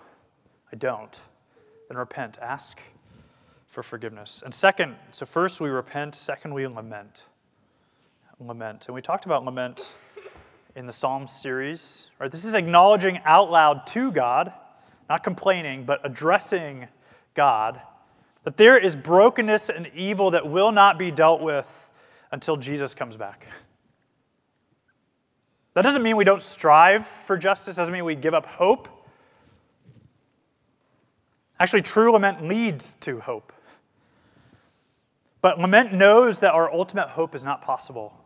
I 0.73 0.75
don't, 0.75 1.17
then 1.88 1.97
repent. 1.97 2.38
Ask 2.41 2.82
for 3.65 3.82
forgiveness. 3.82 4.43
And 4.43 4.53
second, 4.53 4.97
so 5.12 5.25
first 5.25 5.62
we 5.62 5.69
repent, 5.69 6.15
second 6.15 6.53
we 6.53 6.67
lament 6.67 7.23
lament. 8.39 8.86
And 8.88 8.95
we 8.95 9.02
talked 9.02 9.25
about 9.25 9.43
lament 9.43 9.93
in 10.75 10.86
the 10.86 10.93
Psalm 10.93 11.28
series. 11.28 12.10
Right? 12.19 12.32
This 12.32 12.45
is 12.45 12.54
acknowledging 12.54 13.19
out 13.25 13.52
loud 13.52 13.86
to 13.88 14.12
God, 14.12 14.54
not 15.10 15.23
complaining, 15.23 15.84
but 15.84 15.99
addressing 16.04 16.88
God, 17.34 17.82
that 18.43 18.58
there 18.58 18.78
is 18.78 18.95
brokenness 18.95 19.69
and 19.69 19.91
evil 19.93 20.32
that 20.32 20.47
will 20.47 20.71
not 20.71 20.97
be 20.97 21.12
dealt 21.12 21.41
with 21.41 21.91
until 22.32 22.56
Jesus 22.56 22.93
comes 22.93 23.17
back. 23.17 23.45
That 25.73 25.82
doesn't 25.82 26.02
mean 26.02 26.15
we 26.15 26.23
don't 26.23 26.41
strive 26.41 27.06
for 27.06 27.38
justice, 27.38 27.75
doesn't 27.75 27.93
mean 27.93 28.06
we 28.06 28.15
give 28.15 28.34
up 28.34 28.45
hope. 28.45 28.88
Actually, 31.60 31.82
true 31.82 32.12
lament 32.12 32.47
leads 32.47 32.95
to 32.95 33.19
hope. 33.19 33.52
But 35.41 35.60
lament 35.60 35.93
knows 35.93 36.39
that 36.39 36.54
our 36.54 36.73
ultimate 36.73 37.10
hope 37.10 37.36
is 37.36 37.43
not 37.43 37.62
possible 37.62 38.18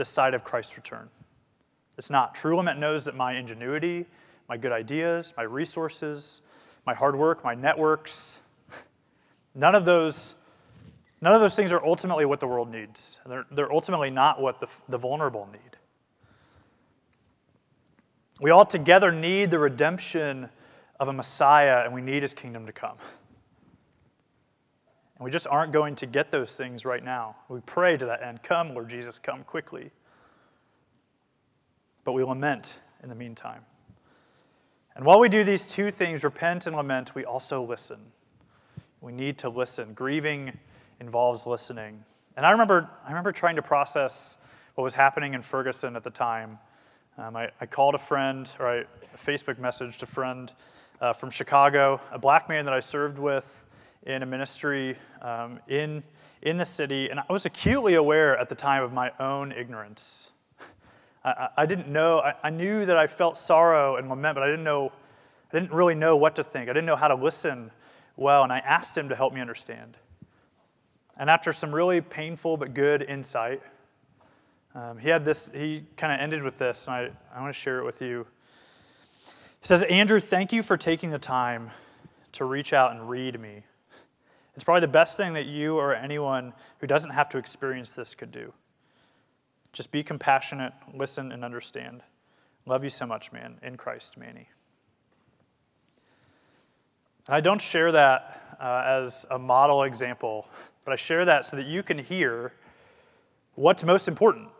this 0.00 0.08
side 0.08 0.32
of 0.32 0.42
Christ's 0.42 0.78
return. 0.78 1.10
It's 1.98 2.08
not. 2.08 2.34
True 2.34 2.56
lament 2.56 2.78
knows 2.78 3.04
that 3.04 3.14
my 3.14 3.34
ingenuity, 3.34 4.06
my 4.48 4.56
good 4.56 4.72
ideas, 4.72 5.34
my 5.36 5.42
resources, 5.42 6.40
my 6.86 6.94
hard 6.94 7.16
work, 7.16 7.44
my 7.44 7.54
networks, 7.54 8.40
none 9.54 9.74
of 9.74 9.84
those, 9.84 10.36
none 11.20 11.34
of 11.34 11.42
those 11.42 11.54
things 11.54 11.70
are 11.70 11.84
ultimately 11.84 12.24
what 12.24 12.40
the 12.40 12.46
world 12.46 12.70
needs. 12.70 13.20
They're, 13.26 13.44
they're 13.50 13.70
ultimately 13.70 14.08
not 14.08 14.40
what 14.40 14.58
the, 14.58 14.68
the 14.88 14.96
vulnerable 14.96 15.46
need. 15.52 15.76
We 18.40 18.50
all 18.50 18.64
together 18.64 19.12
need 19.12 19.50
the 19.50 19.58
redemption 19.58 20.48
of 20.98 21.08
a 21.08 21.12
Messiah, 21.12 21.82
and 21.84 21.92
we 21.92 22.00
need 22.00 22.22
his 22.22 22.32
kingdom 22.32 22.64
to 22.64 22.72
come. 22.72 22.96
And 25.20 25.26
we 25.26 25.30
just 25.30 25.46
aren't 25.46 25.70
going 25.70 25.96
to 25.96 26.06
get 26.06 26.30
those 26.30 26.56
things 26.56 26.86
right 26.86 27.04
now. 27.04 27.36
We 27.50 27.60
pray 27.60 27.98
to 27.98 28.06
that 28.06 28.22
end 28.22 28.42
Come, 28.42 28.72
Lord 28.72 28.88
Jesus, 28.88 29.18
come 29.18 29.42
quickly. 29.44 29.90
But 32.04 32.12
we 32.12 32.24
lament 32.24 32.80
in 33.02 33.10
the 33.10 33.14
meantime. 33.14 33.60
And 34.96 35.04
while 35.04 35.20
we 35.20 35.28
do 35.28 35.44
these 35.44 35.66
two 35.66 35.90
things, 35.90 36.24
repent 36.24 36.66
and 36.66 36.74
lament, 36.74 37.14
we 37.14 37.26
also 37.26 37.62
listen. 37.62 37.98
We 39.02 39.12
need 39.12 39.36
to 39.38 39.50
listen. 39.50 39.92
Grieving 39.92 40.56
involves 41.00 41.46
listening. 41.46 42.02
And 42.38 42.46
I 42.46 42.52
remember, 42.52 42.88
I 43.04 43.10
remember 43.10 43.30
trying 43.30 43.56
to 43.56 43.62
process 43.62 44.38
what 44.74 44.84
was 44.84 44.94
happening 44.94 45.34
in 45.34 45.42
Ferguson 45.42 45.96
at 45.96 46.02
the 46.02 46.08
time. 46.08 46.58
Um, 47.18 47.36
I, 47.36 47.50
I, 47.60 47.66
called 47.66 47.94
a 47.94 47.98
friend, 47.98 48.50
or 48.58 48.66
I, 48.66 48.76
a 48.78 49.18
Facebook 49.18 49.58
message 49.58 50.02
a 50.02 50.06
friend 50.06 50.50
uh, 50.98 51.12
from 51.12 51.28
Chicago, 51.28 52.00
a 52.10 52.18
black 52.18 52.48
man 52.48 52.64
that 52.64 52.72
I 52.72 52.80
served 52.80 53.18
with 53.18 53.66
in 54.04 54.22
a 54.22 54.26
ministry 54.26 54.96
um, 55.20 55.60
in, 55.68 56.02
in 56.42 56.56
the 56.56 56.64
city, 56.64 57.10
and 57.10 57.20
I 57.20 57.32
was 57.32 57.46
acutely 57.46 57.94
aware 57.94 58.36
at 58.38 58.48
the 58.48 58.54
time 58.54 58.82
of 58.82 58.92
my 58.92 59.12
own 59.20 59.52
ignorance. 59.52 60.32
I, 61.24 61.48
I 61.58 61.66
didn't 61.66 61.88
know, 61.88 62.20
I, 62.20 62.34
I 62.42 62.50
knew 62.50 62.86
that 62.86 62.96
I 62.96 63.06
felt 63.06 63.36
sorrow 63.36 63.96
and 63.96 64.08
lament, 64.08 64.34
but 64.36 64.42
I 64.42 64.46
didn't 64.46 64.64
know, 64.64 64.90
I 65.52 65.58
didn't 65.58 65.72
really 65.72 65.94
know 65.94 66.16
what 66.16 66.36
to 66.36 66.44
think. 66.44 66.70
I 66.70 66.72
didn't 66.72 66.86
know 66.86 66.96
how 66.96 67.08
to 67.08 67.14
listen 67.14 67.70
well, 68.16 68.42
and 68.42 68.52
I 68.52 68.58
asked 68.58 68.96
him 68.96 69.08
to 69.10 69.16
help 69.16 69.32
me 69.34 69.40
understand. 69.40 69.96
And 71.16 71.28
after 71.28 71.52
some 71.52 71.74
really 71.74 72.00
painful 72.00 72.56
but 72.56 72.72
good 72.72 73.02
insight, 73.02 73.62
um, 74.74 74.98
he 74.98 75.08
had 75.08 75.24
this, 75.24 75.50
he 75.52 75.84
kind 75.96 76.12
of 76.12 76.20
ended 76.20 76.42
with 76.42 76.56
this, 76.56 76.86
and 76.86 76.94
I, 76.94 77.10
I 77.34 77.40
want 77.40 77.52
to 77.52 77.60
share 77.60 77.80
it 77.80 77.84
with 77.84 78.00
you. 78.00 78.26
He 79.60 79.66
says, 79.66 79.82
Andrew, 79.82 80.20
thank 80.20 80.52
you 80.52 80.62
for 80.62 80.76
taking 80.76 81.10
the 81.10 81.18
time 81.18 81.70
to 82.32 82.44
reach 82.44 82.72
out 82.72 82.92
and 82.92 83.10
read 83.10 83.38
me. 83.38 83.64
It's 84.60 84.64
probably 84.66 84.82
the 84.82 84.88
best 84.88 85.16
thing 85.16 85.32
that 85.32 85.46
you 85.46 85.78
or 85.78 85.94
anyone 85.94 86.52
who 86.80 86.86
doesn't 86.86 87.12
have 87.12 87.30
to 87.30 87.38
experience 87.38 87.94
this 87.94 88.14
could 88.14 88.30
do. 88.30 88.52
Just 89.72 89.90
be 89.90 90.02
compassionate, 90.02 90.74
listen, 90.92 91.32
and 91.32 91.46
understand. 91.46 92.02
Love 92.66 92.84
you 92.84 92.90
so 92.90 93.06
much, 93.06 93.32
man. 93.32 93.56
In 93.62 93.78
Christ, 93.78 94.18
Manny. 94.18 94.50
And 97.26 97.36
I 97.36 97.40
don't 97.40 97.58
share 97.58 97.90
that 97.92 98.58
uh, 98.60 98.82
as 98.84 99.24
a 99.30 99.38
model 99.38 99.84
example, 99.84 100.46
but 100.84 100.92
I 100.92 100.96
share 100.96 101.24
that 101.24 101.46
so 101.46 101.56
that 101.56 101.64
you 101.64 101.82
can 101.82 101.96
hear 101.96 102.52
what's 103.54 103.82
most 103.82 104.08
important. 104.08 104.50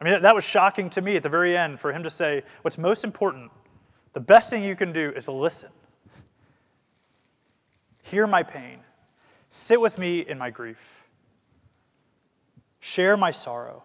I 0.00 0.04
mean, 0.06 0.22
that 0.22 0.34
was 0.34 0.42
shocking 0.42 0.90
to 0.90 1.00
me 1.00 1.14
at 1.14 1.22
the 1.22 1.28
very 1.28 1.56
end 1.56 1.78
for 1.78 1.92
him 1.92 2.02
to 2.02 2.10
say, 2.10 2.42
What's 2.62 2.78
most 2.78 3.04
important, 3.04 3.52
the 4.12 4.18
best 4.18 4.50
thing 4.50 4.64
you 4.64 4.74
can 4.74 4.92
do 4.92 5.12
is 5.14 5.28
listen. 5.28 5.70
Hear 8.02 8.26
my 8.26 8.42
pain. 8.42 8.80
Sit 9.50 9.80
with 9.80 9.98
me 9.98 10.20
in 10.20 10.38
my 10.38 10.50
grief. 10.50 11.04
Share 12.80 13.16
my 13.16 13.30
sorrow. 13.30 13.82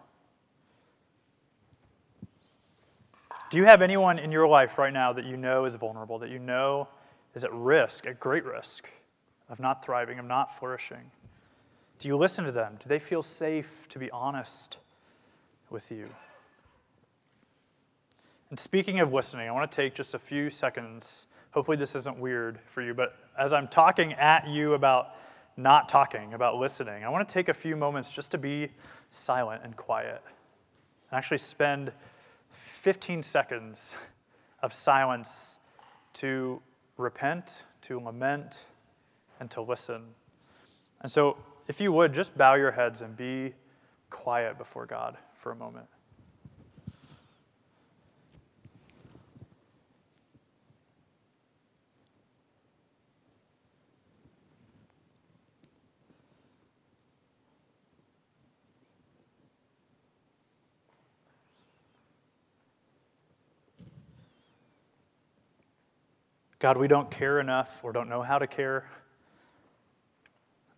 Do 3.50 3.58
you 3.58 3.64
have 3.64 3.82
anyone 3.82 4.18
in 4.18 4.32
your 4.32 4.48
life 4.48 4.78
right 4.78 4.92
now 4.92 5.12
that 5.12 5.26
you 5.26 5.36
know 5.36 5.66
is 5.66 5.74
vulnerable, 5.76 6.18
that 6.20 6.30
you 6.30 6.38
know 6.38 6.88
is 7.34 7.44
at 7.44 7.52
risk, 7.52 8.06
at 8.06 8.18
great 8.18 8.44
risk 8.44 8.88
of 9.50 9.60
not 9.60 9.84
thriving, 9.84 10.18
of 10.18 10.24
not 10.24 10.56
flourishing? 10.56 11.10
Do 11.98 12.08
you 12.08 12.16
listen 12.16 12.44
to 12.46 12.52
them? 12.52 12.78
Do 12.80 12.88
they 12.88 12.98
feel 12.98 13.22
safe 13.22 13.88
to 13.90 13.98
be 13.98 14.10
honest 14.10 14.78
with 15.68 15.90
you? 15.90 16.08
And 18.50 18.58
speaking 18.58 19.00
of 19.00 19.12
listening, 19.12 19.48
I 19.48 19.52
want 19.52 19.70
to 19.70 19.76
take 19.76 19.94
just 19.94 20.14
a 20.14 20.18
few 20.18 20.50
seconds. 20.50 21.26
Hopefully, 21.52 21.76
this 21.76 21.94
isn't 21.94 22.18
weird 22.18 22.58
for 22.66 22.82
you, 22.82 22.92
but 22.94 23.16
as 23.38 23.52
I'm 23.52 23.68
talking 23.68 24.14
at 24.14 24.48
you 24.48 24.74
about 24.74 25.14
not 25.56 25.88
talking, 25.88 26.34
about 26.34 26.56
listening, 26.56 27.04
I 27.04 27.08
want 27.08 27.28
to 27.28 27.32
take 27.32 27.48
a 27.48 27.54
few 27.54 27.76
moments 27.76 28.10
just 28.10 28.30
to 28.32 28.38
be 28.38 28.70
silent 29.10 29.62
and 29.64 29.76
quiet 29.76 30.22
and 31.10 31.18
actually 31.18 31.38
spend 31.38 31.92
15 32.50 33.22
seconds 33.22 33.94
of 34.62 34.72
silence 34.72 35.58
to 36.14 36.60
repent, 36.96 37.64
to 37.82 38.00
lament, 38.00 38.66
and 39.40 39.50
to 39.50 39.60
listen. 39.60 40.02
And 41.00 41.10
so, 41.10 41.36
if 41.68 41.80
you 41.80 41.92
would, 41.92 42.12
just 42.12 42.36
bow 42.36 42.54
your 42.54 42.70
heads 42.70 43.02
and 43.02 43.16
be 43.16 43.54
quiet 44.10 44.58
before 44.58 44.86
God 44.86 45.16
for 45.36 45.52
a 45.52 45.56
moment. 45.56 45.86
God, 66.62 66.76
we 66.76 66.86
don't 66.86 67.10
care 67.10 67.40
enough 67.40 67.80
or 67.82 67.90
don't 67.90 68.08
know 68.08 68.22
how 68.22 68.38
to 68.38 68.46
care. 68.46 68.84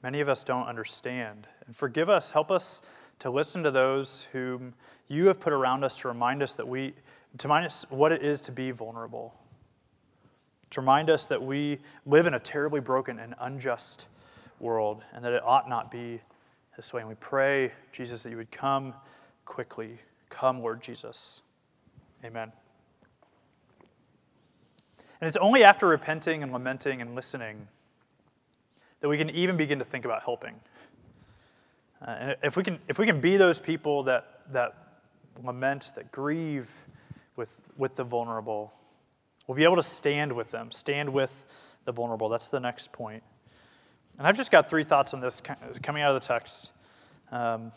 Many 0.02 0.20
of 0.20 0.30
us 0.30 0.42
don't 0.42 0.66
understand. 0.66 1.46
And 1.66 1.76
forgive 1.76 2.08
us, 2.08 2.30
help 2.30 2.50
us 2.50 2.80
to 3.18 3.28
listen 3.28 3.62
to 3.64 3.70
those 3.70 4.26
whom 4.32 4.72
you 5.08 5.26
have 5.26 5.38
put 5.38 5.52
around 5.52 5.84
us 5.84 5.98
to 5.98 6.08
remind 6.08 6.42
us 6.42 6.54
that 6.54 6.66
we, 6.66 6.94
to 7.36 7.48
remind 7.48 7.66
us 7.66 7.84
what 7.90 8.12
it 8.12 8.22
is 8.22 8.40
to 8.40 8.50
be 8.50 8.70
vulnerable, 8.70 9.34
to 10.70 10.80
remind 10.80 11.10
us 11.10 11.26
that 11.26 11.42
we 11.42 11.78
live 12.06 12.26
in 12.26 12.32
a 12.32 12.40
terribly 12.40 12.80
broken 12.80 13.18
and 13.18 13.34
unjust 13.40 14.06
world 14.60 15.02
and 15.12 15.22
that 15.22 15.34
it 15.34 15.42
ought 15.44 15.68
not 15.68 15.90
be 15.90 16.18
this 16.76 16.94
way. 16.94 17.02
And 17.02 17.10
we 17.10 17.16
pray, 17.16 17.72
Jesus, 17.92 18.22
that 18.22 18.30
you 18.30 18.38
would 18.38 18.50
come 18.50 18.94
quickly. 19.44 19.98
Come, 20.30 20.62
Lord 20.62 20.80
Jesus. 20.80 21.42
Amen. 22.24 22.52
And 25.24 25.28
it's 25.28 25.38
only 25.38 25.64
after 25.64 25.88
repenting 25.88 26.42
and 26.42 26.52
lamenting 26.52 27.00
and 27.00 27.14
listening 27.14 27.66
that 29.00 29.08
we 29.08 29.16
can 29.16 29.30
even 29.30 29.56
begin 29.56 29.78
to 29.78 29.84
think 29.84 30.04
about 30.04 30.22
helping. 30.22 30.54
Uh, 32.06 32.10
and 32.10 32.36
if 32.42 32.58
we, 32.58 32.62
can, 32.62 32.78
if 32.88 32.98
we 32.98 33.06
can 33.06 33.22
be 33.22 33.38
those 33.38 33.58
people 33.58 34.02
that, 34.02 34.42
that 34.52 34.76
lament, 35.42 35.92
that 35.94 36.12
grieve 36.12 36.70
with, 37.36 37.62
with 37.78 37.94
the 37.94 38.04
vulnerable, 38.04 38.74
we'll 39.46 39.56
be 39.56 39.64
able 39.64 39.76
to 39.76 39.82
stand 39.82 40.30
with 40.30 40.50
them, 40.50 40.70
stand 40.70 41.10
with 41.10 41.46
the 41.86 41.92
vulnerable. 41.92 42.28
That's 42.28 42.50
the 42.50 42.60
next 42.60 42.92
point. 42.92 43.22
And 44.18 44.26
I've 44.26 44.36
just 44.36 44.50
got 44.50 44.68
three 44.68 44.84
thoughts 44.84 45.14
on 45.14 45.22
this 45.22 45.40
coming 45.82 46.02
out 46.02 46.14
of 46.14 46.20
the 46.20 46.28
text. 46.28 46.72
Um, 47.32 47.72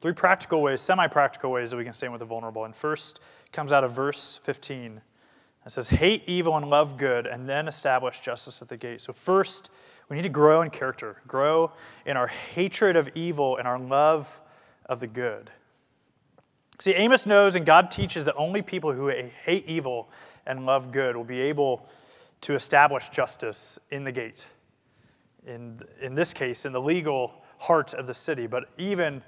three 0.00 0.14
practical 0.14 0.62
ways, 0.62 0.80
semi 0.80 1.06
practical 1.06 1.52
ways 1.52 1.70
that 1.70 1.76
we 1.76 1.84
can 1.84 1.94
stand 1.94 2.12
with 2.12 2.18
the 2.18 2.26
vulnerable. 2.26 2.64
And 2.64 2.74
first 2.74 3.20
comes 3.52 3.72
out 3.72 3.84
of 3.84 3.92
verse 3.92 4.40
15. 4.42 5.00
It 5.66 5.72
says, 5.72 5.90
hate 5.90 6.22
evil 6.26 6.56
and 6.56 6.68
love 6.68 6.96
good, 6.96 7.26
and 7.26 7.48
then 7.48 7.68
establish 7.68 8.20
justice 8.20 8.62
at 8.62 8.68
the 8.68 8.78
gate. 8.78 9.00
So, 9.02 9.12
first, 9.12 9.70
we 10.08 10.16
need 10.16 10.22
to 10.22 10.30
grow 10.30 10.62
in 10.62 10.70
character, 10.70 11.20
grow 11.28 11.72
in 12.06 12.16
our 12.16 12.28
hatred 12.28 12.96
of 12.96 13.10
evil 13.14 13.56
and 13.56 13.68
our 13.68 13.78
love 13.78 14.40
of 14.86 15.00
the 15.00 15.06
good. 15.06 15.50
See, 16.80 16.92
Amos 16.92 17.26
knows 17.26 17.56
and 17.56 17.66
God 17.66 17.90
teaches 17.90 18.24
that 18.24 18.34
only 18.36 18.62
people 18.62 18.92
who 18.92 19.08
hate 19.08 19.66
evil 19.66 20.08
and 20.46 20.64
love 20.64 20.92
good 20.92 21.14
will 21.14 21.24
be 21.24 21.40
able 21.42 21.86
to 22.40 22.54
establish 22.54 23.10
justice 23.10 23.78
in 23.90 24.02
the 24.02 24.12
gate. 24.12 24.46
In, 25.46 25.80
in 26.00 26.14
this 26.14 26.32
case, 26.32 26.64
in 26.64 26.72
the 26.72 26.80
legal 26.80 27.42
heart 27.58 27.92
of 27.92 28.06
the 28.06 28.14
city, 28.14 28.46
but 28.46 28.64
even, 28.78 29.22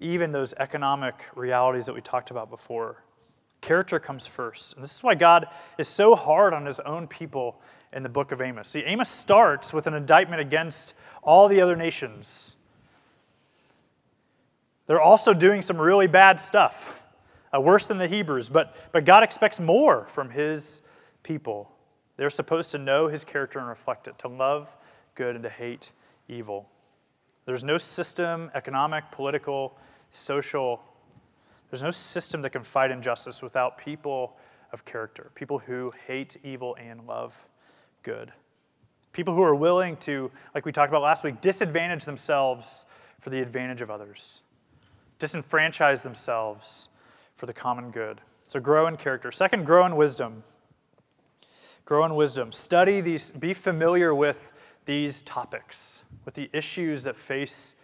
even 0.00 0.32
those 0.32 0.54
economic 0.54 1.24
realities 1.36 1.86
that 1.86 1.94
we 1.94 2.00
talked 2.00 2.32
about 2.32 2.50
before. 2.50 3.04
Character 3.60 3.98
comes 3.98 4.26
first. 4.26 4.74
And 4.74 4.82
this 4.82 4.94
is 4.94 5.02
why 5.02 5.14
God 5.14 5.46
is 5.78 5.88
so 5.88 6.14
hard 6.14 6.54
on 6.54 6.66
his 6.66 6.80
own 6.80 7.06
people 7.08 7.60
in 7.92 8.02
the 8.02 8.08
book 8.08 8.32
of 8.32 8.40
Amos. 8.40 8.68
See, 8.68 8.80
Amos 8.80 9.08
starts 9.08 9.72
with 9.72 9.86
an 9.86 9.94
indictment 9.94 10.40
against 10.40 10.94
all 11.22 11.48
the 11.48 11.60
other 11.60 11.76
nations. 11.76 12.56
They're 14.86 15.00
also 15.00 15.34
doing 15.34 15.62
some 15.62 15.78
really 15.78 16.06
bad 16.06 16.40
stuff, 16.40 17.04
uh, 17.54 17.60
worse 17.60 17.86
than 17.86 17.98
the 17.98 18.08
Hebrews, 18.08 18.48
but, 18.48 18.74
but 18.92 19.04
God 19.04 19.22
expects 19.22 19.60
more 19.60 20.06
from 20.08 20.30
his 20.30 20.82
people. 21.22 21.70
They're 22.16 22.30
supposed 22.30 22.72
to 22.72 22.78
know 22.78 23.08
his 23.08 23.24
character 23.24 23.58
and 23.58 23.68
reflect 23.68 24.08
it, 24.08 24.18
to 24.20 24.28
love 24.28 24.74
good 25.14 25.34
and 25.34 25.44
to 25.44 25.50
hate 25.50 25.92
evil. 26.26 26.68
There's 27.44 27.64
no 27.64 27.78
system, 27.78 28.50
economic, 28.54 29.10
political, 29.10 29.76
social, 30.10 30.82
there's 31.70 31.82
no 31.82 31.90
system 31.90 32.42
that 32.42 32.50
can 32.50 32.62
fight 32.62 32.90
injustice 32.90 33.42
without 33.42 33.78
people 33.78 34.36
of 34.72 34.84
character, 34.84 35.30
people 35.34 35.58
who 35.58 35.92
hate 36.06 36.36
evil 36.42 36.76
and 36.76 37.06
love 37.06 37.46
good. 38.02 38.32
People 39.12 39.34
who 39.34 39.42
are 39.42 39.54
willing 39.54 39.96
to, 39.98 40.30
like 40.54 40.64
we 40.64 40.72
talked 40.72 40.90
about 40.90 41.02
last 41.02 41.24
week, 41.24 41.40
disadvantage 41.40 42.04
themselves 42.04 42.86
for 43.18 43.30
the 43.30 43.40
advantage 43.40 43.80
of 43.80 43.90
others, 43.90 44.42
disenfranchise 45.18 46.02
themselves 46.02 46.88
for 47.34 47.46
the 47.46 47.52
common 47.52 47.90
good. 47.90 48.20
So 48.46 48.60
grow 48.60 48.86
in 48.86 48.96
character. 48.96 49.32
Second, 49.32 49.66
grow 49.66 49.84
in 49.86 49.96
wisdom. 49.96 50.44
Grow 51.84 52.04
in 52.04 52.14
wisdom. 52.14 52.52
Study 52.52 53.00
these, 53.00 53.30
be 53.32 53.54
familiar 53.54 54.14
with 54.14 54.52
these 54.84 55.22
topics, 55.22 56.04
with 56.24 56.34
the 56.34 56.48
issues 56.52 57.04
that 57.04 57.16
face 57.16 57.74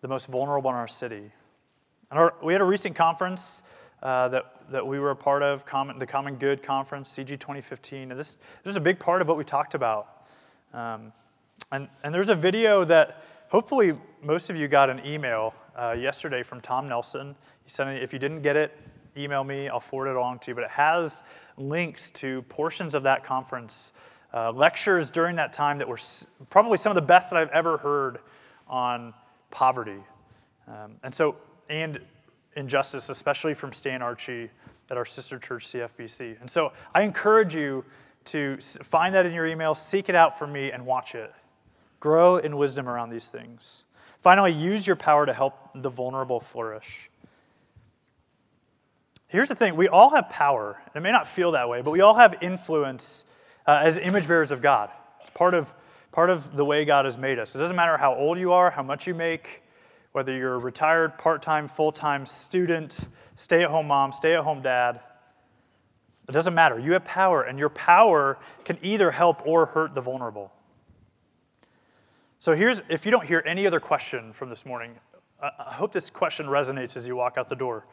the 0.00 0.08
most 0.08 0.26
vulnerable 0.26 0.70
in 0.70 0.76
our 0.76 0.88
city. 0.88 1.32
Our, 2.12 2.34
we 2.42 2.52
had 2.52 2.60
a 2.60 2.64
recent 2.64 2.94
conference 2.94 3.62
uh, 4.02 4.28
that, 4.28 4.44
that 4.70 4.86
we 4.86 4.98
were 4.98 5.12
a 5.12 5.16
part 5.16 5.42
of, 5.42 5.64
common, 5.64 5.98
the 5.98 6.06
Common 6.06 6.34
Good 6.34 6.62
Conference, 6.62 7.08
CG 7.08 7.28
2015. 7.28 8.10
And 8.10 8.20
this, 8.20 8.36
this 8.62 8.72
is 8.72 8.76
a 8.76 8.80
big 8.80 8.98
part 8.98 9.22
of 9.22 9.28
what 9.28 9.38
we 9.38 9.44
talked 9.44 9.74
about. 9.74 10.26
Um, 10.74 11.14
and, 11.70 11.88
and 12.04 12.14
there's 12.14 12.28
a 12.28 12.34
video 12.34 12.84
that 12.84 13.24
hopefully 13.48 13.94
most 14.22 14.50
of 14.50 14.56
you 14.56 14.68
got 14.68 14.90
an 14.90 15.00
email 15.06 15.54
uh, 15.74 15.92
yesterday 15.98 16.42
from 16.42 16.60
Tom 16.60 16.86
Nelson. 16.86 17.34
He 17.64 17.82
it, 17.82 18.02
if 18.02 18.12
you 18.12 18.18
didn't 18.18 18.42
get 18.42 18.56
it, 18.56 18.76
email 19.16 19.42
me, 19.42 19.70
I'll 19.70 19.80
forward 19.80 20.10
it 20.10 20.16
along 20.16 20.40
to 20.40 20.50
you. 20.50 20.54
But 20.54 20.64
it 20.64 20.70
has 20.70 21.22
links 21.56 22.10
to 22.10 22.42
portions 22.42 22.94
of 22.94 23.04
that 23.04 23.24
conference, 23.24 23.94
uh, 24.34 24.52
lectures 24.52 25.10
during 25.10 25.36
that 25.36 25.54
time 25.54 25.78
that 25.78 25.88
were 25.88 25.98
probably 26.50 26.76
some 26.76 26.90
of 26.90 26.94
the 26.94 27.00
best 27.00 27.30
that 27.30 27.38
I've 27.38 27.50
ever 27.52 27.78
heard 27.78 28.18
on 28.68 29.14
poverty. 29.50 30.00
Um, 30.68 30.96
and 31.02 31.14
so 31.14 31.36
and 31.68 32.00
injustice, 32.56 33.08
especially 33.08 33.54
from 33.54 33.72
Stan 33.72 34.02
Archie 34.02 34.50
at 34.90 34.96
our 34.96 35.04
sister 35.04 35.38
church, 35.38 35.66
CFBC. 35.68 36.40
And 36.40 36.50
so 36.50 36.72
I 36.94 37.02
encourage 37.02 37.54
you 37.54 37.84
to 38.26 38.58
find 38.58 39.14
that 39.14 39.26
in 39.26 39.32
your 39.32 39.46
email, 39.46 39.74
seek 39.74 40.08
it 40.08 40.14
out 40.14 40.38
for 40.38 40.46
me, 40.46 40.70
and 40.70 40.86
watch 40.86 41.14
it. 41.14 41.32
Grow 41.98 42.36
in 42.36 42.56
wisdom 42.56 42.88
around 42.88 43.10
these 43.10 43.28
things. 43.28 43.84
Finally, 44.20 44.52
use 44.52 44.86
your 44.86 44.96
power 44.96 45.26
to 45.26 45.32
help 45.32 45.54
the 45.74 45.90
vulnerable 45.90 46.40
flourish. 46.40 47.10
Here's 49.28 49.48
the 49.48 49.54
thing 49.54 49.76
we 49.76 49.88
all 49.88 50.10
have 50.10 50.28
power. 50.28 50.80
It 50.94 51.00
may 51.00 51.10
not 51.10 51.26
feel 51.26 51.52
that 51.52 51.68
way, 51.68 51.80
but 51.80 51.90
we 51.90 52.02
all 52.02 52.14
have 52.14 52.34
influence 52.42 53.24
uh, 53.66 53.80
as 53.82 53.96
image 53.98 54.28
bearers 54.28 54.52
of 54.52 54.60
God. 54.60 54.90
It's 55.20 55.30
part 55.30 55.54
of, 55.54 55.72
part 56.12 56.28
of 56.28 56.54
the 56.54 56.64
way 56.64 56.84
God 56.84 57.06
has 57.06 57.16
made 57.16 57.38
us. 57.38 57.54
It 57.54 57.58
doesn't 57.58 57.76
matter 57.76 57.96
how 57.96 58.14
old 58.14 58.38
you 58.38 58.52
are, 58.52 58.70
how 58.70 58.82
much 58.82 59.06
you 59.06 59.14
make, 59.14 59.61
whether 60.12 60.36
you're 60.36 60.54
a 60.54 60.58
retired, 60.58 61.18
part 61.18 61.42
time, 61.42 61.68
full 61.68 61.92
time 61.92 62.26
student, 62.26 63.00
stay 63.36 63.62
at 63.62 63.70
home 63.70 63.86
mom, 63.86 64.12
stay 64.12 64.34
at 64.34 64.44
home 64.44 64.62
dad. 64.62 65.00
It 66.28 66.32
doesn't 66.32 66.54
matter. 66.54 66.78
You 66.78 66.92
have 66.92 67.04
power, 67.04 67.42
and 67.42 67.58
your 67.58 67.70
power 67.70 68.38
can 68.64 68.78
either 68.82 69.10
help 69.10 69.46
or 69.46 69.66
hurt 69.66 69.94
the 69.94 70.00
vulnerable. 70.00 70.52
So 72.38 72.54
here's 72.54 72.82
if 72.88 73.04
you 73.04 73.10
don't 73.10 73.26
hear 73.26 73.42
any 73.46 73.66
other 73.66 73.80
question 73.80 74.32
from 74.32 74.48
this 74.48 74.64
morning, 74.64 74.94
I 75.40 75.74
hope 75.74 75.92
this 75.92 76.10
question 76.10 76.46
resonates 76.46 76.96
as 76.96 77.08
you 77.08 77.16
walk 77.16 77.36
out 77.36 77.48
the 77.48 77.56
door. 77.56 77.84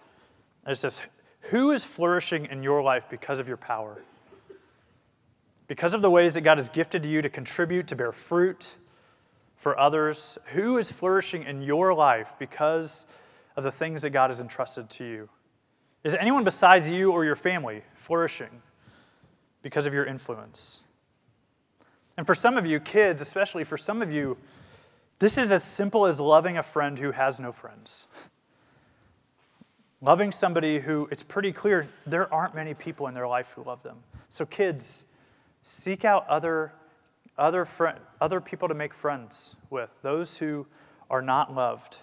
And 0.66 0.72
it 0.72 0.76
says, 0.76 1.02
who 1.42 1.72
is 1.72 1.84
flourishing 1.84 2.46
in 2.46 2.62
your 2.62 2.84
life 2.84 3.06
because 3.10 3.40
of 3.40 3.48
your 3.48 3.58
power? 3.58 4.04
Because 5.68 5.94
of 5.94 6.02
the 6.02 6.10
ways 6.10 6.34
that 6.34 6.42
God 6.42 6.58
has 6.58 6.70
gifted 6.70 7.04
to 7.04 7.10
you 7.10 7.22
to 7.22 7.30
contribute, 7.30 7.88
to 7.88 7.96
bear 7.96 8.12
fruit 8.12 8.76
for 9.60 9.78
others? 9.78 10.38
Who 10.54 10.78
is 10.78 10.90
flourishing 10.90 11.44
in 11.44 11.62
your 11.62 11.94
life 11.94 12.34
because 12.40 13.06
of 13.58 13.64
the 13.66 13.72
things 13.72 14.02
that 14.02 14.12
God 14.12 14.30
has 14.30 14.40
entrusted 14.40 14.90
to 14.92 15.04
you? 15.04 15.30
Is 16.04 16.16
anyone 16.16 16.46
besides 16.46 16.90
you 16.90 17.12
or 17.12 17.26
your 17.26 17.36
family 17.36 17.84
flourishing 17.94 18.62
because 19.62 19.86
of 19.86 19.94
your 19.94 20.06
influence? 20.06 20.82
And 22.18 22.26
for 22.26 22.34
some 22.34 22.58
of 22.58 22.66
you, 22.66 22.80
kids, 22.80 23.22
especially 23.22 23.66
for 23.66 23.78
some 23.78 24.02
of 24.02 24.14
you, 24.14 24.38
this 25.20 25.38
is 25.38 25.52
as 25.52 25.64
simple 25.64 26.06
as 26.06 26.22
loving 26.22 26.58
a 26.58 26.64
friend 26.64 26.98
who 26.98 27.12
has 27.12 27.38
no 27.38 27.52
friends. 27.52 28.08
Loving 30.02 30.32
somebody 30.32 30.80
who 30.80 31.10
it's 31.12 31.24
pretty 31.24 31.52
clear 31.52 31.90
there 32.08 32.34
aren't 32.34 32.56
many 32.56 32.74
people 32.74 33.08
in 33.08 33.14
their 33.14 33.28
life 33.28 33.52
who 33.52 33.64
love 33.64 33.84
them. 33.84 33.98
So, 34.30 34.46
kids, 34.46 35.04
seek 35.64 36.06
out 36.06 36.26
other, 36.30 36.72
other, 37.40 37.66
friend, 37.66 38.00
other 38.22 38.40
people 38.42 38.68
to 38.68 38.74
make 38.74 38.94
friends 38.94 39.56
with, 39.70 40.00
those 40.02 40.38
who 40.38 40.68
are 41.10 41.22
not 41.22 41.54
loved. 41.54 42.00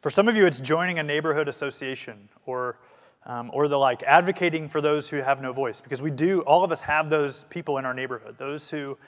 For 0.00 0.10
some 0.10 0.28
of 0.28 0.36
you, 0.36 0.46
it's 0.46 0.60
joining 0.60 0.98
a 0.98 1.02
neighborhood 1.02 1.48
association 1.48 2.28
or, 2.46 2.78
um, 3.26 3.50
or 3.52 3.68
the 3.68 3.78
like, 3.78 4.02
advocating 4.02 4.68
for 4.68 4.80
those 4.80 5.08
who 5.08 5.18
have 5.18 5.40
no 5.40 5.52
voice, 5.52 5.80
because 5.80 6.02
we 6.02 6.10
do, 6.10 6.40
all 6.40 6.64
of 6.64 6.72
us 6.72 6.82
have 6.82 7.10
those 7.10 7.44
people 7.44 7.78
in 7.78 7.84
our 7.84 7.94
neighborhood, 7.94 8.36
those 8.38 8.70
who 8.70 8.98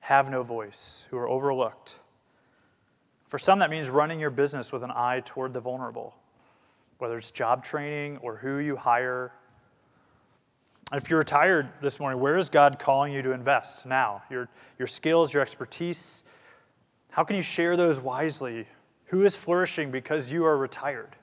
have 0.00 0.30
no 0.30 0.42
voice, 0.42 1.06
who 1.10 1.16
are 1.16 1.28
overlooked. 1.28 1.96
For 3.28 3.38
some, 3.38 3.60
that 3.60 3.70
means 3.70 3.88
running 3.88 4.18
your 4.18 4.30
business 4.30 4.72
with 4.72 4.82
an 4.82 4.90
eye 4.90 5.22
toward 5.24 5.52
the 5.52 5.60
vulnerable 5.60 6.14
whether 7.02 7.18
it's 7.18 7.32
job 7.32 7.64
training 7.64 8.16
or 8.18 8.36
who 8.36 8.58
you 8.58 8.76
hire. 8.76 9.32
If 10.92 11.08
you're 11.08 11.20
retired 11.20 11.70
this 11.80 11.98
morning, 11.98 12.20
where 12.20 12.36
is 12.36 12.50
God 12.50 12.78
calling 12.78 13.14
you 13.14 13.22
to 13.22 13.32
invest 13.32 13.86
now? 13.86 14.22
Your, 14.28 14.48
your 14.78 14.86
skills, 14.86 15.32
your 15.32 15.40
expertise. 15.40 16.22
How 17.10 17.24
can 17.24 17.34
you 17.34 17.42
share 17.42 17.78
those 17.78 17.98
wisely? 17.98 18.66
Who 19.06 19.24
is 19.24 19.34
flourishing 19.34 19.90
because 19.90 20.30
you 20.30 20.44
are 20.44 20.58
retired? 20.58 21.16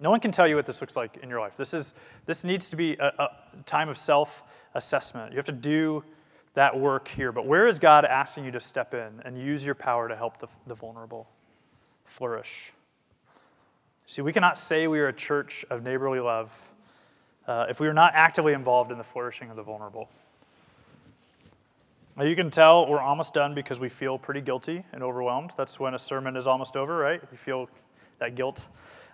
No 0.00 0.08
one 0.08 0.20
can 0.20 0.30
tell 0.30 0.48
you 0.48 0.56
what 0.56 0.64
this 0.64 0.80
looks 0.80 0.96
like 0.96 1.18
in 1.18 1.28
your 1.28 1.40
life. 1.40 1.58
This, 1.58 1.74
is, 1.74 1.92
this 2.24 2.42
needs 2.42 2.70
to 2.70 2.76
be 2.76 2.94
a, 2.94 3.12
a 3.18 3.28
time 3.66 3.90
of 3.90 3.98
self 3.98 4.44
assessment. 4.74 5.32
You 5.32 5.36
have 5.36 5.46
to 5.46 5.52
do 5.52 6.04
that 6.54 6.78
work 6.78 7.08
here. 7.08 7.32
But 7.32 7.46
where 7.46 7.68
is 7.68 7.78
God 7.78 8.06
asking 8.06 8.46
you 8.46 8.50
to 8.52 8.60
step 8.60 8.94
in 8.94 9.20
and 9.26 9.38
use 9.38 9.64
your 9.64 9.74
power 9.74 10.08
to 10.08 10.16
help 10.16 10.38
the, 10.38 10.48
the 10.66 10.74
vulnerable 10.74 11.28
flourish? 12.06 12.72
See, 14.06 14.22
we 14.22 14.32
cannot 14.32 14.56
say 14.56 14.86
we 14.86 15.00
are 15.00 15.08
a 15.08 15.12
church 15.12 15.66
of 15.68 15.82
neighborly 15.82 16.20
love 16.20 16.72
uh, 17.48 17.66
if 17.68 17.80
we 17.80 17.88
are 17.88 17.94
not 17.94 18.12
actively 18.14 18.52
involved 18.52 18.92
in 18.92 18.98
the 18.98 19.04
flourishing 19.04 19.50
of 19.50 19.56
the 19.56 19.62
vulnerable. 19.62 20.08
Now, 22.16 22.24
you 22.24 22.36
can 22.36 22.50
tell 22.50 22.86
we're 22.86 23.00
almost 23.00 23.32
done 23.32 23.54
because 23.54 23.80
we 23.80 23.88
feel 23.88 24.18
pretty 24.18 24.40
guilty 24.40 24.84
and 24.92 25.02
overwhelmed. 25.02 25.52
That's 25.56 25.80
when 25.80 25.94
a 25.94 25.98
sermon 25.98 26.36
is 26.36 26.46
almost 26.46 26.76
over, 26.76 26.96
right? 26.96 27.20
We 27.30 27.36
feel 27.36 27.68
that 28.18 28.34
guilt. 28.34 28.66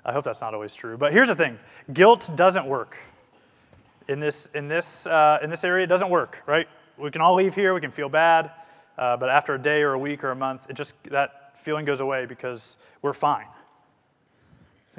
I 0.05 0.13
hope 0.13 0.25
that's 0.25 0.41
not 0.41 0.53
always 0.53 0.75
true. 0.75 0.97
But 0.97 1.13
here's 1.13 1.29
the 1.29 1.37
thing 1.37 1.59
guilt 1.93 2.31
doesn't 2.35 2.67
work. 2.67 2.97
In 4.09 4.21
this, 4.21 4.49
in 4.55 4.69
this, 4.69 5.07
uh, 5.07 5.39
in 5.43 5.49
this 5.49 5.65
area, 5.65 5.85
it 5.85 5.89
doesn't 5.89 6.11
work, 6.11 6.43
right? 6.47 6.67
We 6.99 7.11
can 7.11 7.23
all 7.23 7.35
leave 7.35 7.55
here, 7.55 7.73
we 7.73 7.81
can 7.81 7.91
feel 7.91 8.09
bad, 8.09 8.51
uh, 8.99 9.17
but 9.17 9.31
after 9.31 9.55
a 9.55 9.59
day 9.59 9.83
or 9.83 9.93
a 9.93 9.99
week 9.99 10.23
or 10.25 10.31
a 10.31 10.37
month, 10.37 10.69
it 10.69 10.75
just, 10.75 10.95
that 11.05 11.57
feeling 11.59 11.85
goes 11.85 12.01
away 12.01 12.27
because 12.27 12.77
we're 13.01 13.15
fine. 13.15 13.47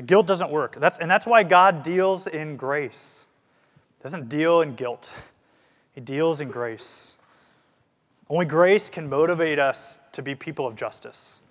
Guilt 0.04 0.28
doesn't 0.28 0.52
work. 0.52 0.78
That's, 0.80 0.98
and 0.98 1.10
that's 1.10 1.26
why 1.26 1.44
God 1.44 1.84
deals 1.84 2.28
in 2.28 2.58
grace. 2.58 3.26
Doesn't 4.04 4.30
deal 4.30 4.62
in 4.62 4.76
guilt, 4.76 5.12
He 5.94 6.02
deals 6.02 6.42
in 6.42 6.50
grace. 6.50 7.16
Only 8.30 8.46
grace 8.46 8.90
can 8.90 9.08
motivate 9.08 9.60
us 9.60 10.00
to 10.14 10.22
be 10.22 10.36
people 10.36 10.66
of 10.66 10.76
justice. 10.76 11.42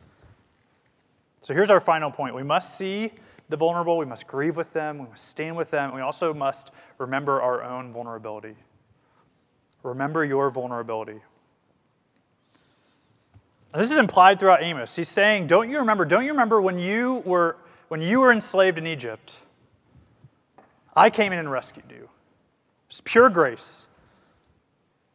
So 1.40 1.54
here's 1.54 1.70
our 1.70 1.80
final 1.80 2.10
point 2.10 2.34
we 2.34 2.42
must 2.42 2.76
see 2.76 3.12
the 3.48 3.56
vulnerable, 3.56 3.98
we 3.98 4.06
must 4.06 4.26
grieve 4.26 4.56
with 4.56 4.72
them, 4.72 4.98
we 4.98 5.08
must 5.08 5.28
stand 5.28 5.56
with 5.56 5.70
them, 5.70 5.94
we 5.94 6.00
also 6.00 6.32
must 6.32 6.70
remember 6.98 7.40
our 7.42 7.62
own 7.62 7.92
vulnerability. 7.92 8.56
Remember 9.82 10.24
your 10.24 10.50
vulnerability. 10.50 11.20
And 13.72 13.82
this 13.82 13.90
is 13.90 13.98
implied 13.98 14.38
throughout 14.38 14.62
Amos. 14.62 14.96
He's 14.96 15.08
saying, 15.08 15.46
Don't 15.48 15.68
you 15.68 15.78
remember? 15.78 16.04
Don't 16.04 16.24
you 16.24 16.30
remember 16.30 16.60
when 16.62 16.78
you 16.78 17.22
were 17.26 17.56
when 17.94 18.02
you 18.02 18.18
were 18.18 18.32
enslaved 18.32 18.76
in 18.76 18.88
Egypt, 18.88 19.36
I 20.96 21.10
came 21.10 21.32
in 21.32 21.38
and 21.38 21.48
rescued 21.48 21.84
you. 21.88 22.08
It's 22.88 23.00
pure 23.00 23.30
grace. 23.30 23.86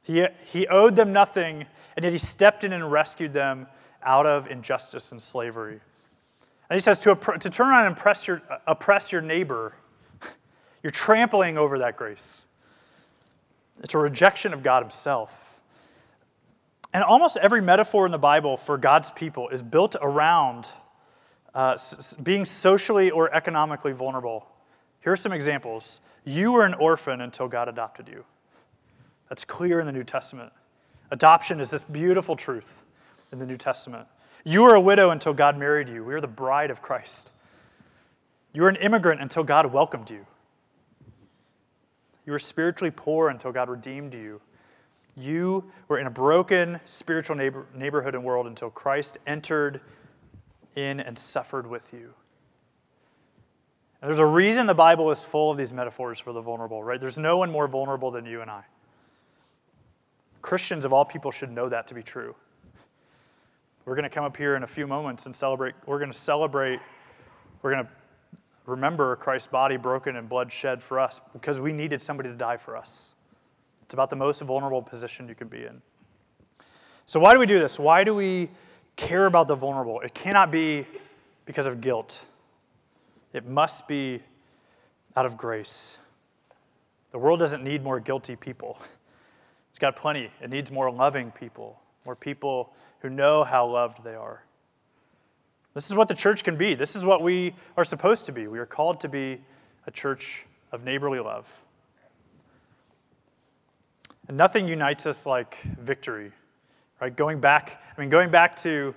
He, 0.02 0.26
he 0.46 0.66
owed 0.68 0.96
them 0.96 1.12
nothing, 1.12 1.66
and 1.98 2.06
yet 2.06 2.14
he 2.14 2.18
stepped 2.18 2.64
in 2.64 2.72
and 2.72 2.90
rescued 2.90 3.34
them 3.34 3.68
out 4.02 4.26
of 4.26 4.50
injustice 4.50 5.12
and 5.12 5.22
slavery. 5.22 5.82
And 6.70 6.78
he 6.78 6.80
says 6.80 7.02
to, 7.02 7.16
to 7.16 7.50
turn 7.50 7.68
around 7.68 7.88
and 7.88 7.98
oppress 7.98 8.30
your, 8.30 8.42
oppress 8.66 9.12
your 9.12 9.22
neighbor, 9.22 9.74
you're 10.82 10.90
trampling 10.90 11.58
over 11.58 11.80
that 11.80 11.98
grace. 11.98 12.46
It's 13.84 13.94
a 13.94 13.98
rejection 13.98 14.54
of 14.54 14.64
God 14.64 14.84
Himself. 14.84 15.60
And 16.94 17.04
almost 17.04 17.36
every 17.36 17.60
metaphor 17.60 18.06
in 18.06 18.14
the 18.14 18.18
Bible 18.18 18.56
for 18.56 18.78
God's 18.78 19.12
people 19.12 19.50
is 19.50 19.62
built 19.62 19.98
around 20.02 20.72
uh, 21.54 21.72
s- 21.74 22.16
being 22.22 22.46
socially 22.46 23.10
or 23.12 23.34
economically 23.34 23.92
vulnerable. 23.92 24.48
Here 25.02 25.14
are 25.14 25.18
some 25.18 25.32
examples. 25.32 26.00
You 26.26 26.52
were 26.52 26.66
an 26.66 26.74
orphan 26.74 27.22
until 27.22 27.48
God 27.48 27.68
adopted 27.68 28.08
you. 28.08 28.26
That's 29.30 29.46
clear 29.46 29.80
in 29.80 29.86
the 29.86 29.92
New 29.92 30.04
Testament. 30.04 30.52
Adoption 31.12 31.60
is 31.60 31.70
this 31.70 31.84
beautiful 31.84 32.36
truth 32.36 32.84
in 33.32 33.40
the 33.40 33.46
New 33.46 33.58
Testament. 33.58 34.08
You 34.44 34.64
were 34.64 34.76
a 34.76 34.82
widow 34.82 35.12
until 35.12 35.34
God 35.34 35.58
married 35.58 35.90
you. 35.90 36.04
We 36.04 36.14
are 36.14 36.22
the 36.22 36.28
bride 36.28 36.72
of 36.72 36.82
Christ. 36.82 37.32
You 38.54 38.64
were 38.64 38.70
an 38.70 38.78
immigrant 38.78 39.22
until 39.22 39.44
God 39.44 39.68
welcomed 39.68 40.10
you. 40.10 40.26
You 42.26 42.34
were 42.34 42.40
spiritually 42.40 42.92
poor 42.96 43.30
until 43.30 43.52
God 43.52 43.70
redeemed 43.70 44.14
you. 44.14 44.42
You 45.16 45.72
were 45.88 46.00
in 46.00 46.08
a 46.08 46.12
broken 46.12 46.80
spiritual 46.86 47.36
neighbor- 47.36 47.66
neighborhood 47.76 48.16
and 48.16 48.24
world 48.24 48.48
until 48.48 48.70
Christ 48.70 49.18
entered 49.28 49.82
in 50.76 51.00
and 51.00 51.18
suffered 51.18 51.68
with 51.68 51.94
you. 51.94 52.14
And 54.02 54.10
there's 54.10 54.20
a 54.20 54.26
reason 54.26 54.66
the 54.66 54.74
Bible 54.74 55.12
is 55.12 55.26
full 55.26 55.52
of 55.52 55.58
these 55.58 55.74
metaphors 55.74 56.20
for 56.20 56.32
the 56.32 56.42
vulnerable, 56.42 56.84
right? 56.84 57.00
There's 57.00 57.18
no 57.18 57.38
one 57.38 57.52
more 57.52 57.68
vulnerable 57.68 58.12
than 58.12 58.26
you 58.26 58.42
and 58.42 58.50
I. 58.50 58.64
Christians 60.42 60.86
of 60.86 60.94
all 60.94 61.04
people 61.04 61.32
should 61.32 61.52
know 61.52 61.68
that 61.68 61.88
to 61.88 61.94
be 61.94 62.02
true. 62.02 62.34
We're 63.86 63.96
going 63.96 64.04
to 64.04 64.10
come 64.10 64.24
up 64.24 64.38
here 64.38 64.56
in 64.56 64.64
a 64.64 64.68
few 64.68 64.88
moments 64.88 65.26
and 65.26 65.36
celebrate. 65.36 65.76
We're 65.86 66.00
going 66.00 66.12
to 66.12 66.18
celebrate, 66.18 66.80
we're 67.62 67.74
going 67.74 67.86
to 67.86 67.92
remember 68.66 69.16
Christ's 69.18 69.48
body 69.48 69.76
broken 69.76 70.16
and 70.16 70.30
blood 70.30 70.52
shed 70.52 70.82
for 70.82 71.00
us 71.00 71.20
because 71.34 71.60
we 71.60 71.74
needed 71.74 72.02
somebody 72.02 72.30
to 72.30 72.36
die 72.36 72.58
for 72.58 72.78
us. 72.78 73.16
It's 73.82 73.94
about 73.94 74.10
the 74.10 74.16
most 74.16 74.42
vulnerable 74.42 74.82
position 74.82 75.28
you 75.28 75.36
can 75.36 75.48
be 75.48 75.66
in. 75.66 75.82
So, 77.06 77.20
why 77.20 77.34
do 77.34 77.40
we 77.40 77.48
do 77.48 77.58
this? 77.58 77.80
Why 77.80 78.04
do 78.04 78.14
we 78.14 78.50
care 79.00 79.26
about 79.26 79.48
the 79.48 79.56
vulnerable. 79.56 80.02
It 80.02 80.14
cannot 80.14 80.52
be 80.52 80.86
because 81.46 81.66
of 81.66 81.82
guilt, 81.82 82.22
it 83.34 83.48
must 83.48 83.88
be 83.88 84.22
out 85.16 85.26
of 85.26 85.38
grace. 85.38 85.98
The 87.12 87.18
world 87.18 87.40
doesn't 87.40 87.64
need 87.64 87.84
more 87.84 88.00
guilty 88.00 88.36
people, 88.36 88.78
it's 89.70 89.80
got 89.80 89.96
plenty. 89.96 90.30
It 90.42 90.50
needs 90.50 90.72
more 90.72 90.92
loving 90.92 91.32
people, 91.32 91.80
more 92.06 92.16
people 92.16 92.74
who 93.00 93.10
know 93.10 93.44
how 93.44 93.68
loved 93.68 94.04
they 94.04 94.16
are. 94.16 94.44
This 95.74 95.90
is 95.90 95.96
what 95.96 96.08
the 96.08 96.14
church 96.14 96.44
can 96.44 96.58
be. 96.58 96.76
This 96.76 96.96
is 96.96 97.06
what 97.06 97.22
we 97.22 97.56
are 97.78 97.86
supposed 97.86 98.26
to 98.26 98.32
be. 98.32 98.48
We 98.48 98.60
are 98.60 98.66
called 98.66 99.00
to 99.02 99.08
be 99.08 99.40
a 99.88 99.92
church 99.92 100.46
of 100.72 100.84
neighborly 100.84 101.20
love. 101.20 101.48
And 104.28 104.36
nothing 104.36 104.68
unites 104.68 105.06
us 105.06 105.26
like 105.26 105.62
victory, 105.64 106.32
right? 107.02 107.16
Going 107.16 107.40
back, 107.40 107.82
I 107.96 108.02
mean, 108.02 108.10
going 108.10 108.30
back 108.30 108.56
to 108.58 108.94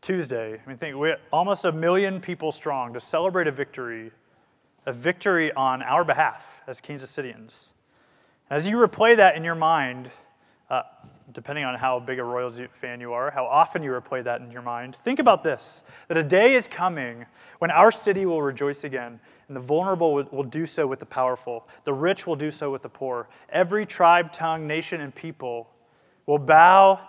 Tuesday, 0.00 0.60
I 0.64 0.68
mean, 0.68 0.76
think 0.76 0.96
we're 0.96 1.18
almost 1.32 1.64
a 1.64 1.72
million 1.72 2.20
people 2.20 2.52
strong 2.52 2.94
to 2.94 3.00
celebrate 3.00 3.46
a 3.46 3.52
victory, 3.52 4.10
a 4.86 4.92
victory 4.92 5.52
on 5.52 5.82
our 5.82 6.04
behalf 6.04 6.62
as 6.66 6.80
Kansas 6.80 7.10
Citians. 7.10 7.72
As 8.48 8.68
you 8.68 8.76
replay 8.76 9.16
that 9.16 9.36
in 9.36 9.44
your 9.44 9.54
mind, 9.54 10.10
uh, 10.68 10.82
depending 11.32 11.64
on 11.64 11.76
how 11.76 12.00
big 12.00 12.18
a 12.18 12.24
Royals 12.24 12.60
fan 12.72 13.00
you 13.00 13.12
are, 13.12 13.30
how 13.30 13.44
often 13.46 13.82
you 13.82 13.90
replay 13.90 14.24
that 14.24 14.40
in 14.40 14.50
your 14.50 14.62
mind, 14.62 14.96
think 14.96 15.18
about 15.18 15.42
this 15.44 15.84
that 16.08 16.16
a 16.16 16.22
day 16.22 16.54
is 16.54 16.66
coming 16.66 17.26
when 17.58 17.70
our 17.70 17.92
city 17.92 18.26
will 18.26 18.42
rejoice 18.42 18.84
again, 18.84 19.20
and 19.48 19.56
the 19.56 19.60
vulnerable 19.60 20.14
will, 20.14 20.28
will 20.32 20.44
do 20.44 20.66
so 20.66 20.86
with 20.86 20.98
the 20.98 21.06
powerful, 21.06 21.68
the 21.84 21.92
rich 21.92 22.26
will 22.26 22.36
do 22.36 22.50
so 22.50 22.70
with 22.70 22.82
the 22.82 22.88
poor. 22.88 23.28
Every 23.50 23.86
tribe, 23.86 24.32
tongue, 24.32 24.66
nation, 24.66 25.00
and 25.00 25.14
people 25.14 25.70
will 26.26 26.38
bow 26.38 27.00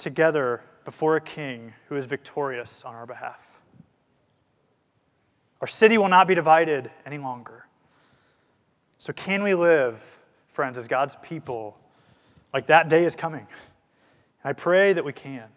together 0.00 0.62
before 0.84 1.14
a 1.14 1.20
king 1.20 1.74
who 1.88 1.94
is 1.94 2.06
victorious 2.06 2.84
on 2.84 2.94
our 2.94 3.06
behalf. 3.06 3.60
Our 5.60 5.66
city 5.66 5.98
will 5.98 6.08
not 6.08 6.26
be 6.26 6.34
divided 6.34 6.90
any 7.06 7.18
longer. 7.18 7.66
So, 8.96 9.12
can 9.12 9.42
we 9.42 9.54
live, 9.54 10.18
friends, 10.48 10.76
as 10.76 10.88
God's 10.88 11.16
people? 11.22 11.78
Like 12.52 12.66
that 12.66 12.88
day 12.88 13.04
is 13.04 13.14
coming. 13.14 13.46
And 14.42 14.50
I 14.50 14.52
pray 14.52 14.92
that 14.92 15.04
we 15.04 15.12
can. 15.12 15.48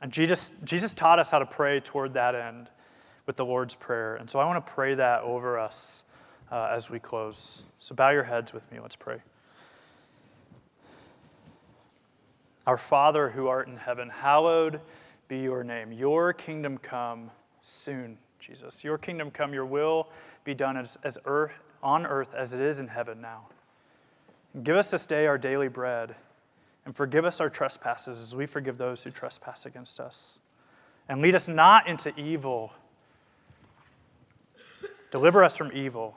And 0.00 0.12
Jesus, 0.12 0.52
Jesus 0.64 0.94
taught 0.94 1.18
us 1.18 1.30
how 1.30 1.38
to 1.38 1.46
pray 1.46 1.80
toward 1.80 2.14
that 2.14 2.34
end 2.34 2.68
with 3.26 3.36
the 3.36 3.44
Lord's 3.44 3.74
Prayer. 3.74 4.16
And 4.16 4.28
so 4.28 4.38
I 4.38 4.44
want 4.44 4.64
to 4.64 4.72
pray 4.72 4.94
that 4.94 5.22
over 5.22 5.58
us 5.58 6.04
uh, 6.50 6.70
as 6.72 6.90
we 6.90 6.98
close. 6.98 7.64
So 7.78 7.94
bow 7.94 8.10
your 8.10 8.24
heads 8.24 8.52
with 8.52 8.70
me. 8.70 8.80
Let's 8.80 8.96
pray. 8.96 9.22
Our 12.66 12.78
Father 12.78 13.30
who 13.30 13.48
art 13.48 13.66
in 13.68 13.76
heaven, 13.76 14.08
hallowed 14.08 14.80
be 15.28 15.38
your 15.38 15.64
name. 15.64 15.92
Your 15.92 16.32
kingdom 16.32 16.78
come 16.78 17.30
soon, 17.62 18.18
Jesus. 18.38 18.84
Your 18.84 18.98
kingdom 18.98 19.30
come, 19.30 19.52
your 19.52 19.66
will 19.66 20.08
be 20.44 20.54
done 20.54 20.76
as, 20.76 20.98
as 21.02 21.18
earth, 21.24 21.52
on 21.82 22.06
earth 22.06 22.34
as 22.34 22.54
it 22.54 22.60
is 22.60 22.78
in 22.78 22.88
heaven 22.88 23.20
now. 23.20 23.46
Give 24.62 24.76
us 24.76 24.90
this 24.90 25.06
day 25.06 25.26
our 25.26 25.38
daily 25.38 25.68
bread, 25.68 26.14
and 26.84 26.94
forgive 26.94 27.24
us 27.24 27.40
our 27.40 27.48
trespasses 27.48 28.20
as 28.20 28.36
we 28.36 28.46
forgive 28.46 28.76
those 28.76 29.02
who 29.02 29.10
trespass 29.10 29.66
against 29.66 29.98
us. 29.98 30.38
And 31.08 31.20
lead 31.20 31.34
us 31.34 31.48
not 31.48 31.88
into 31.88 32.14
evil. 32.18 32.72
Deliver 35.10 35.42
us 35.42 35.56
from 35.56 35.72
evil. 35.72 36.16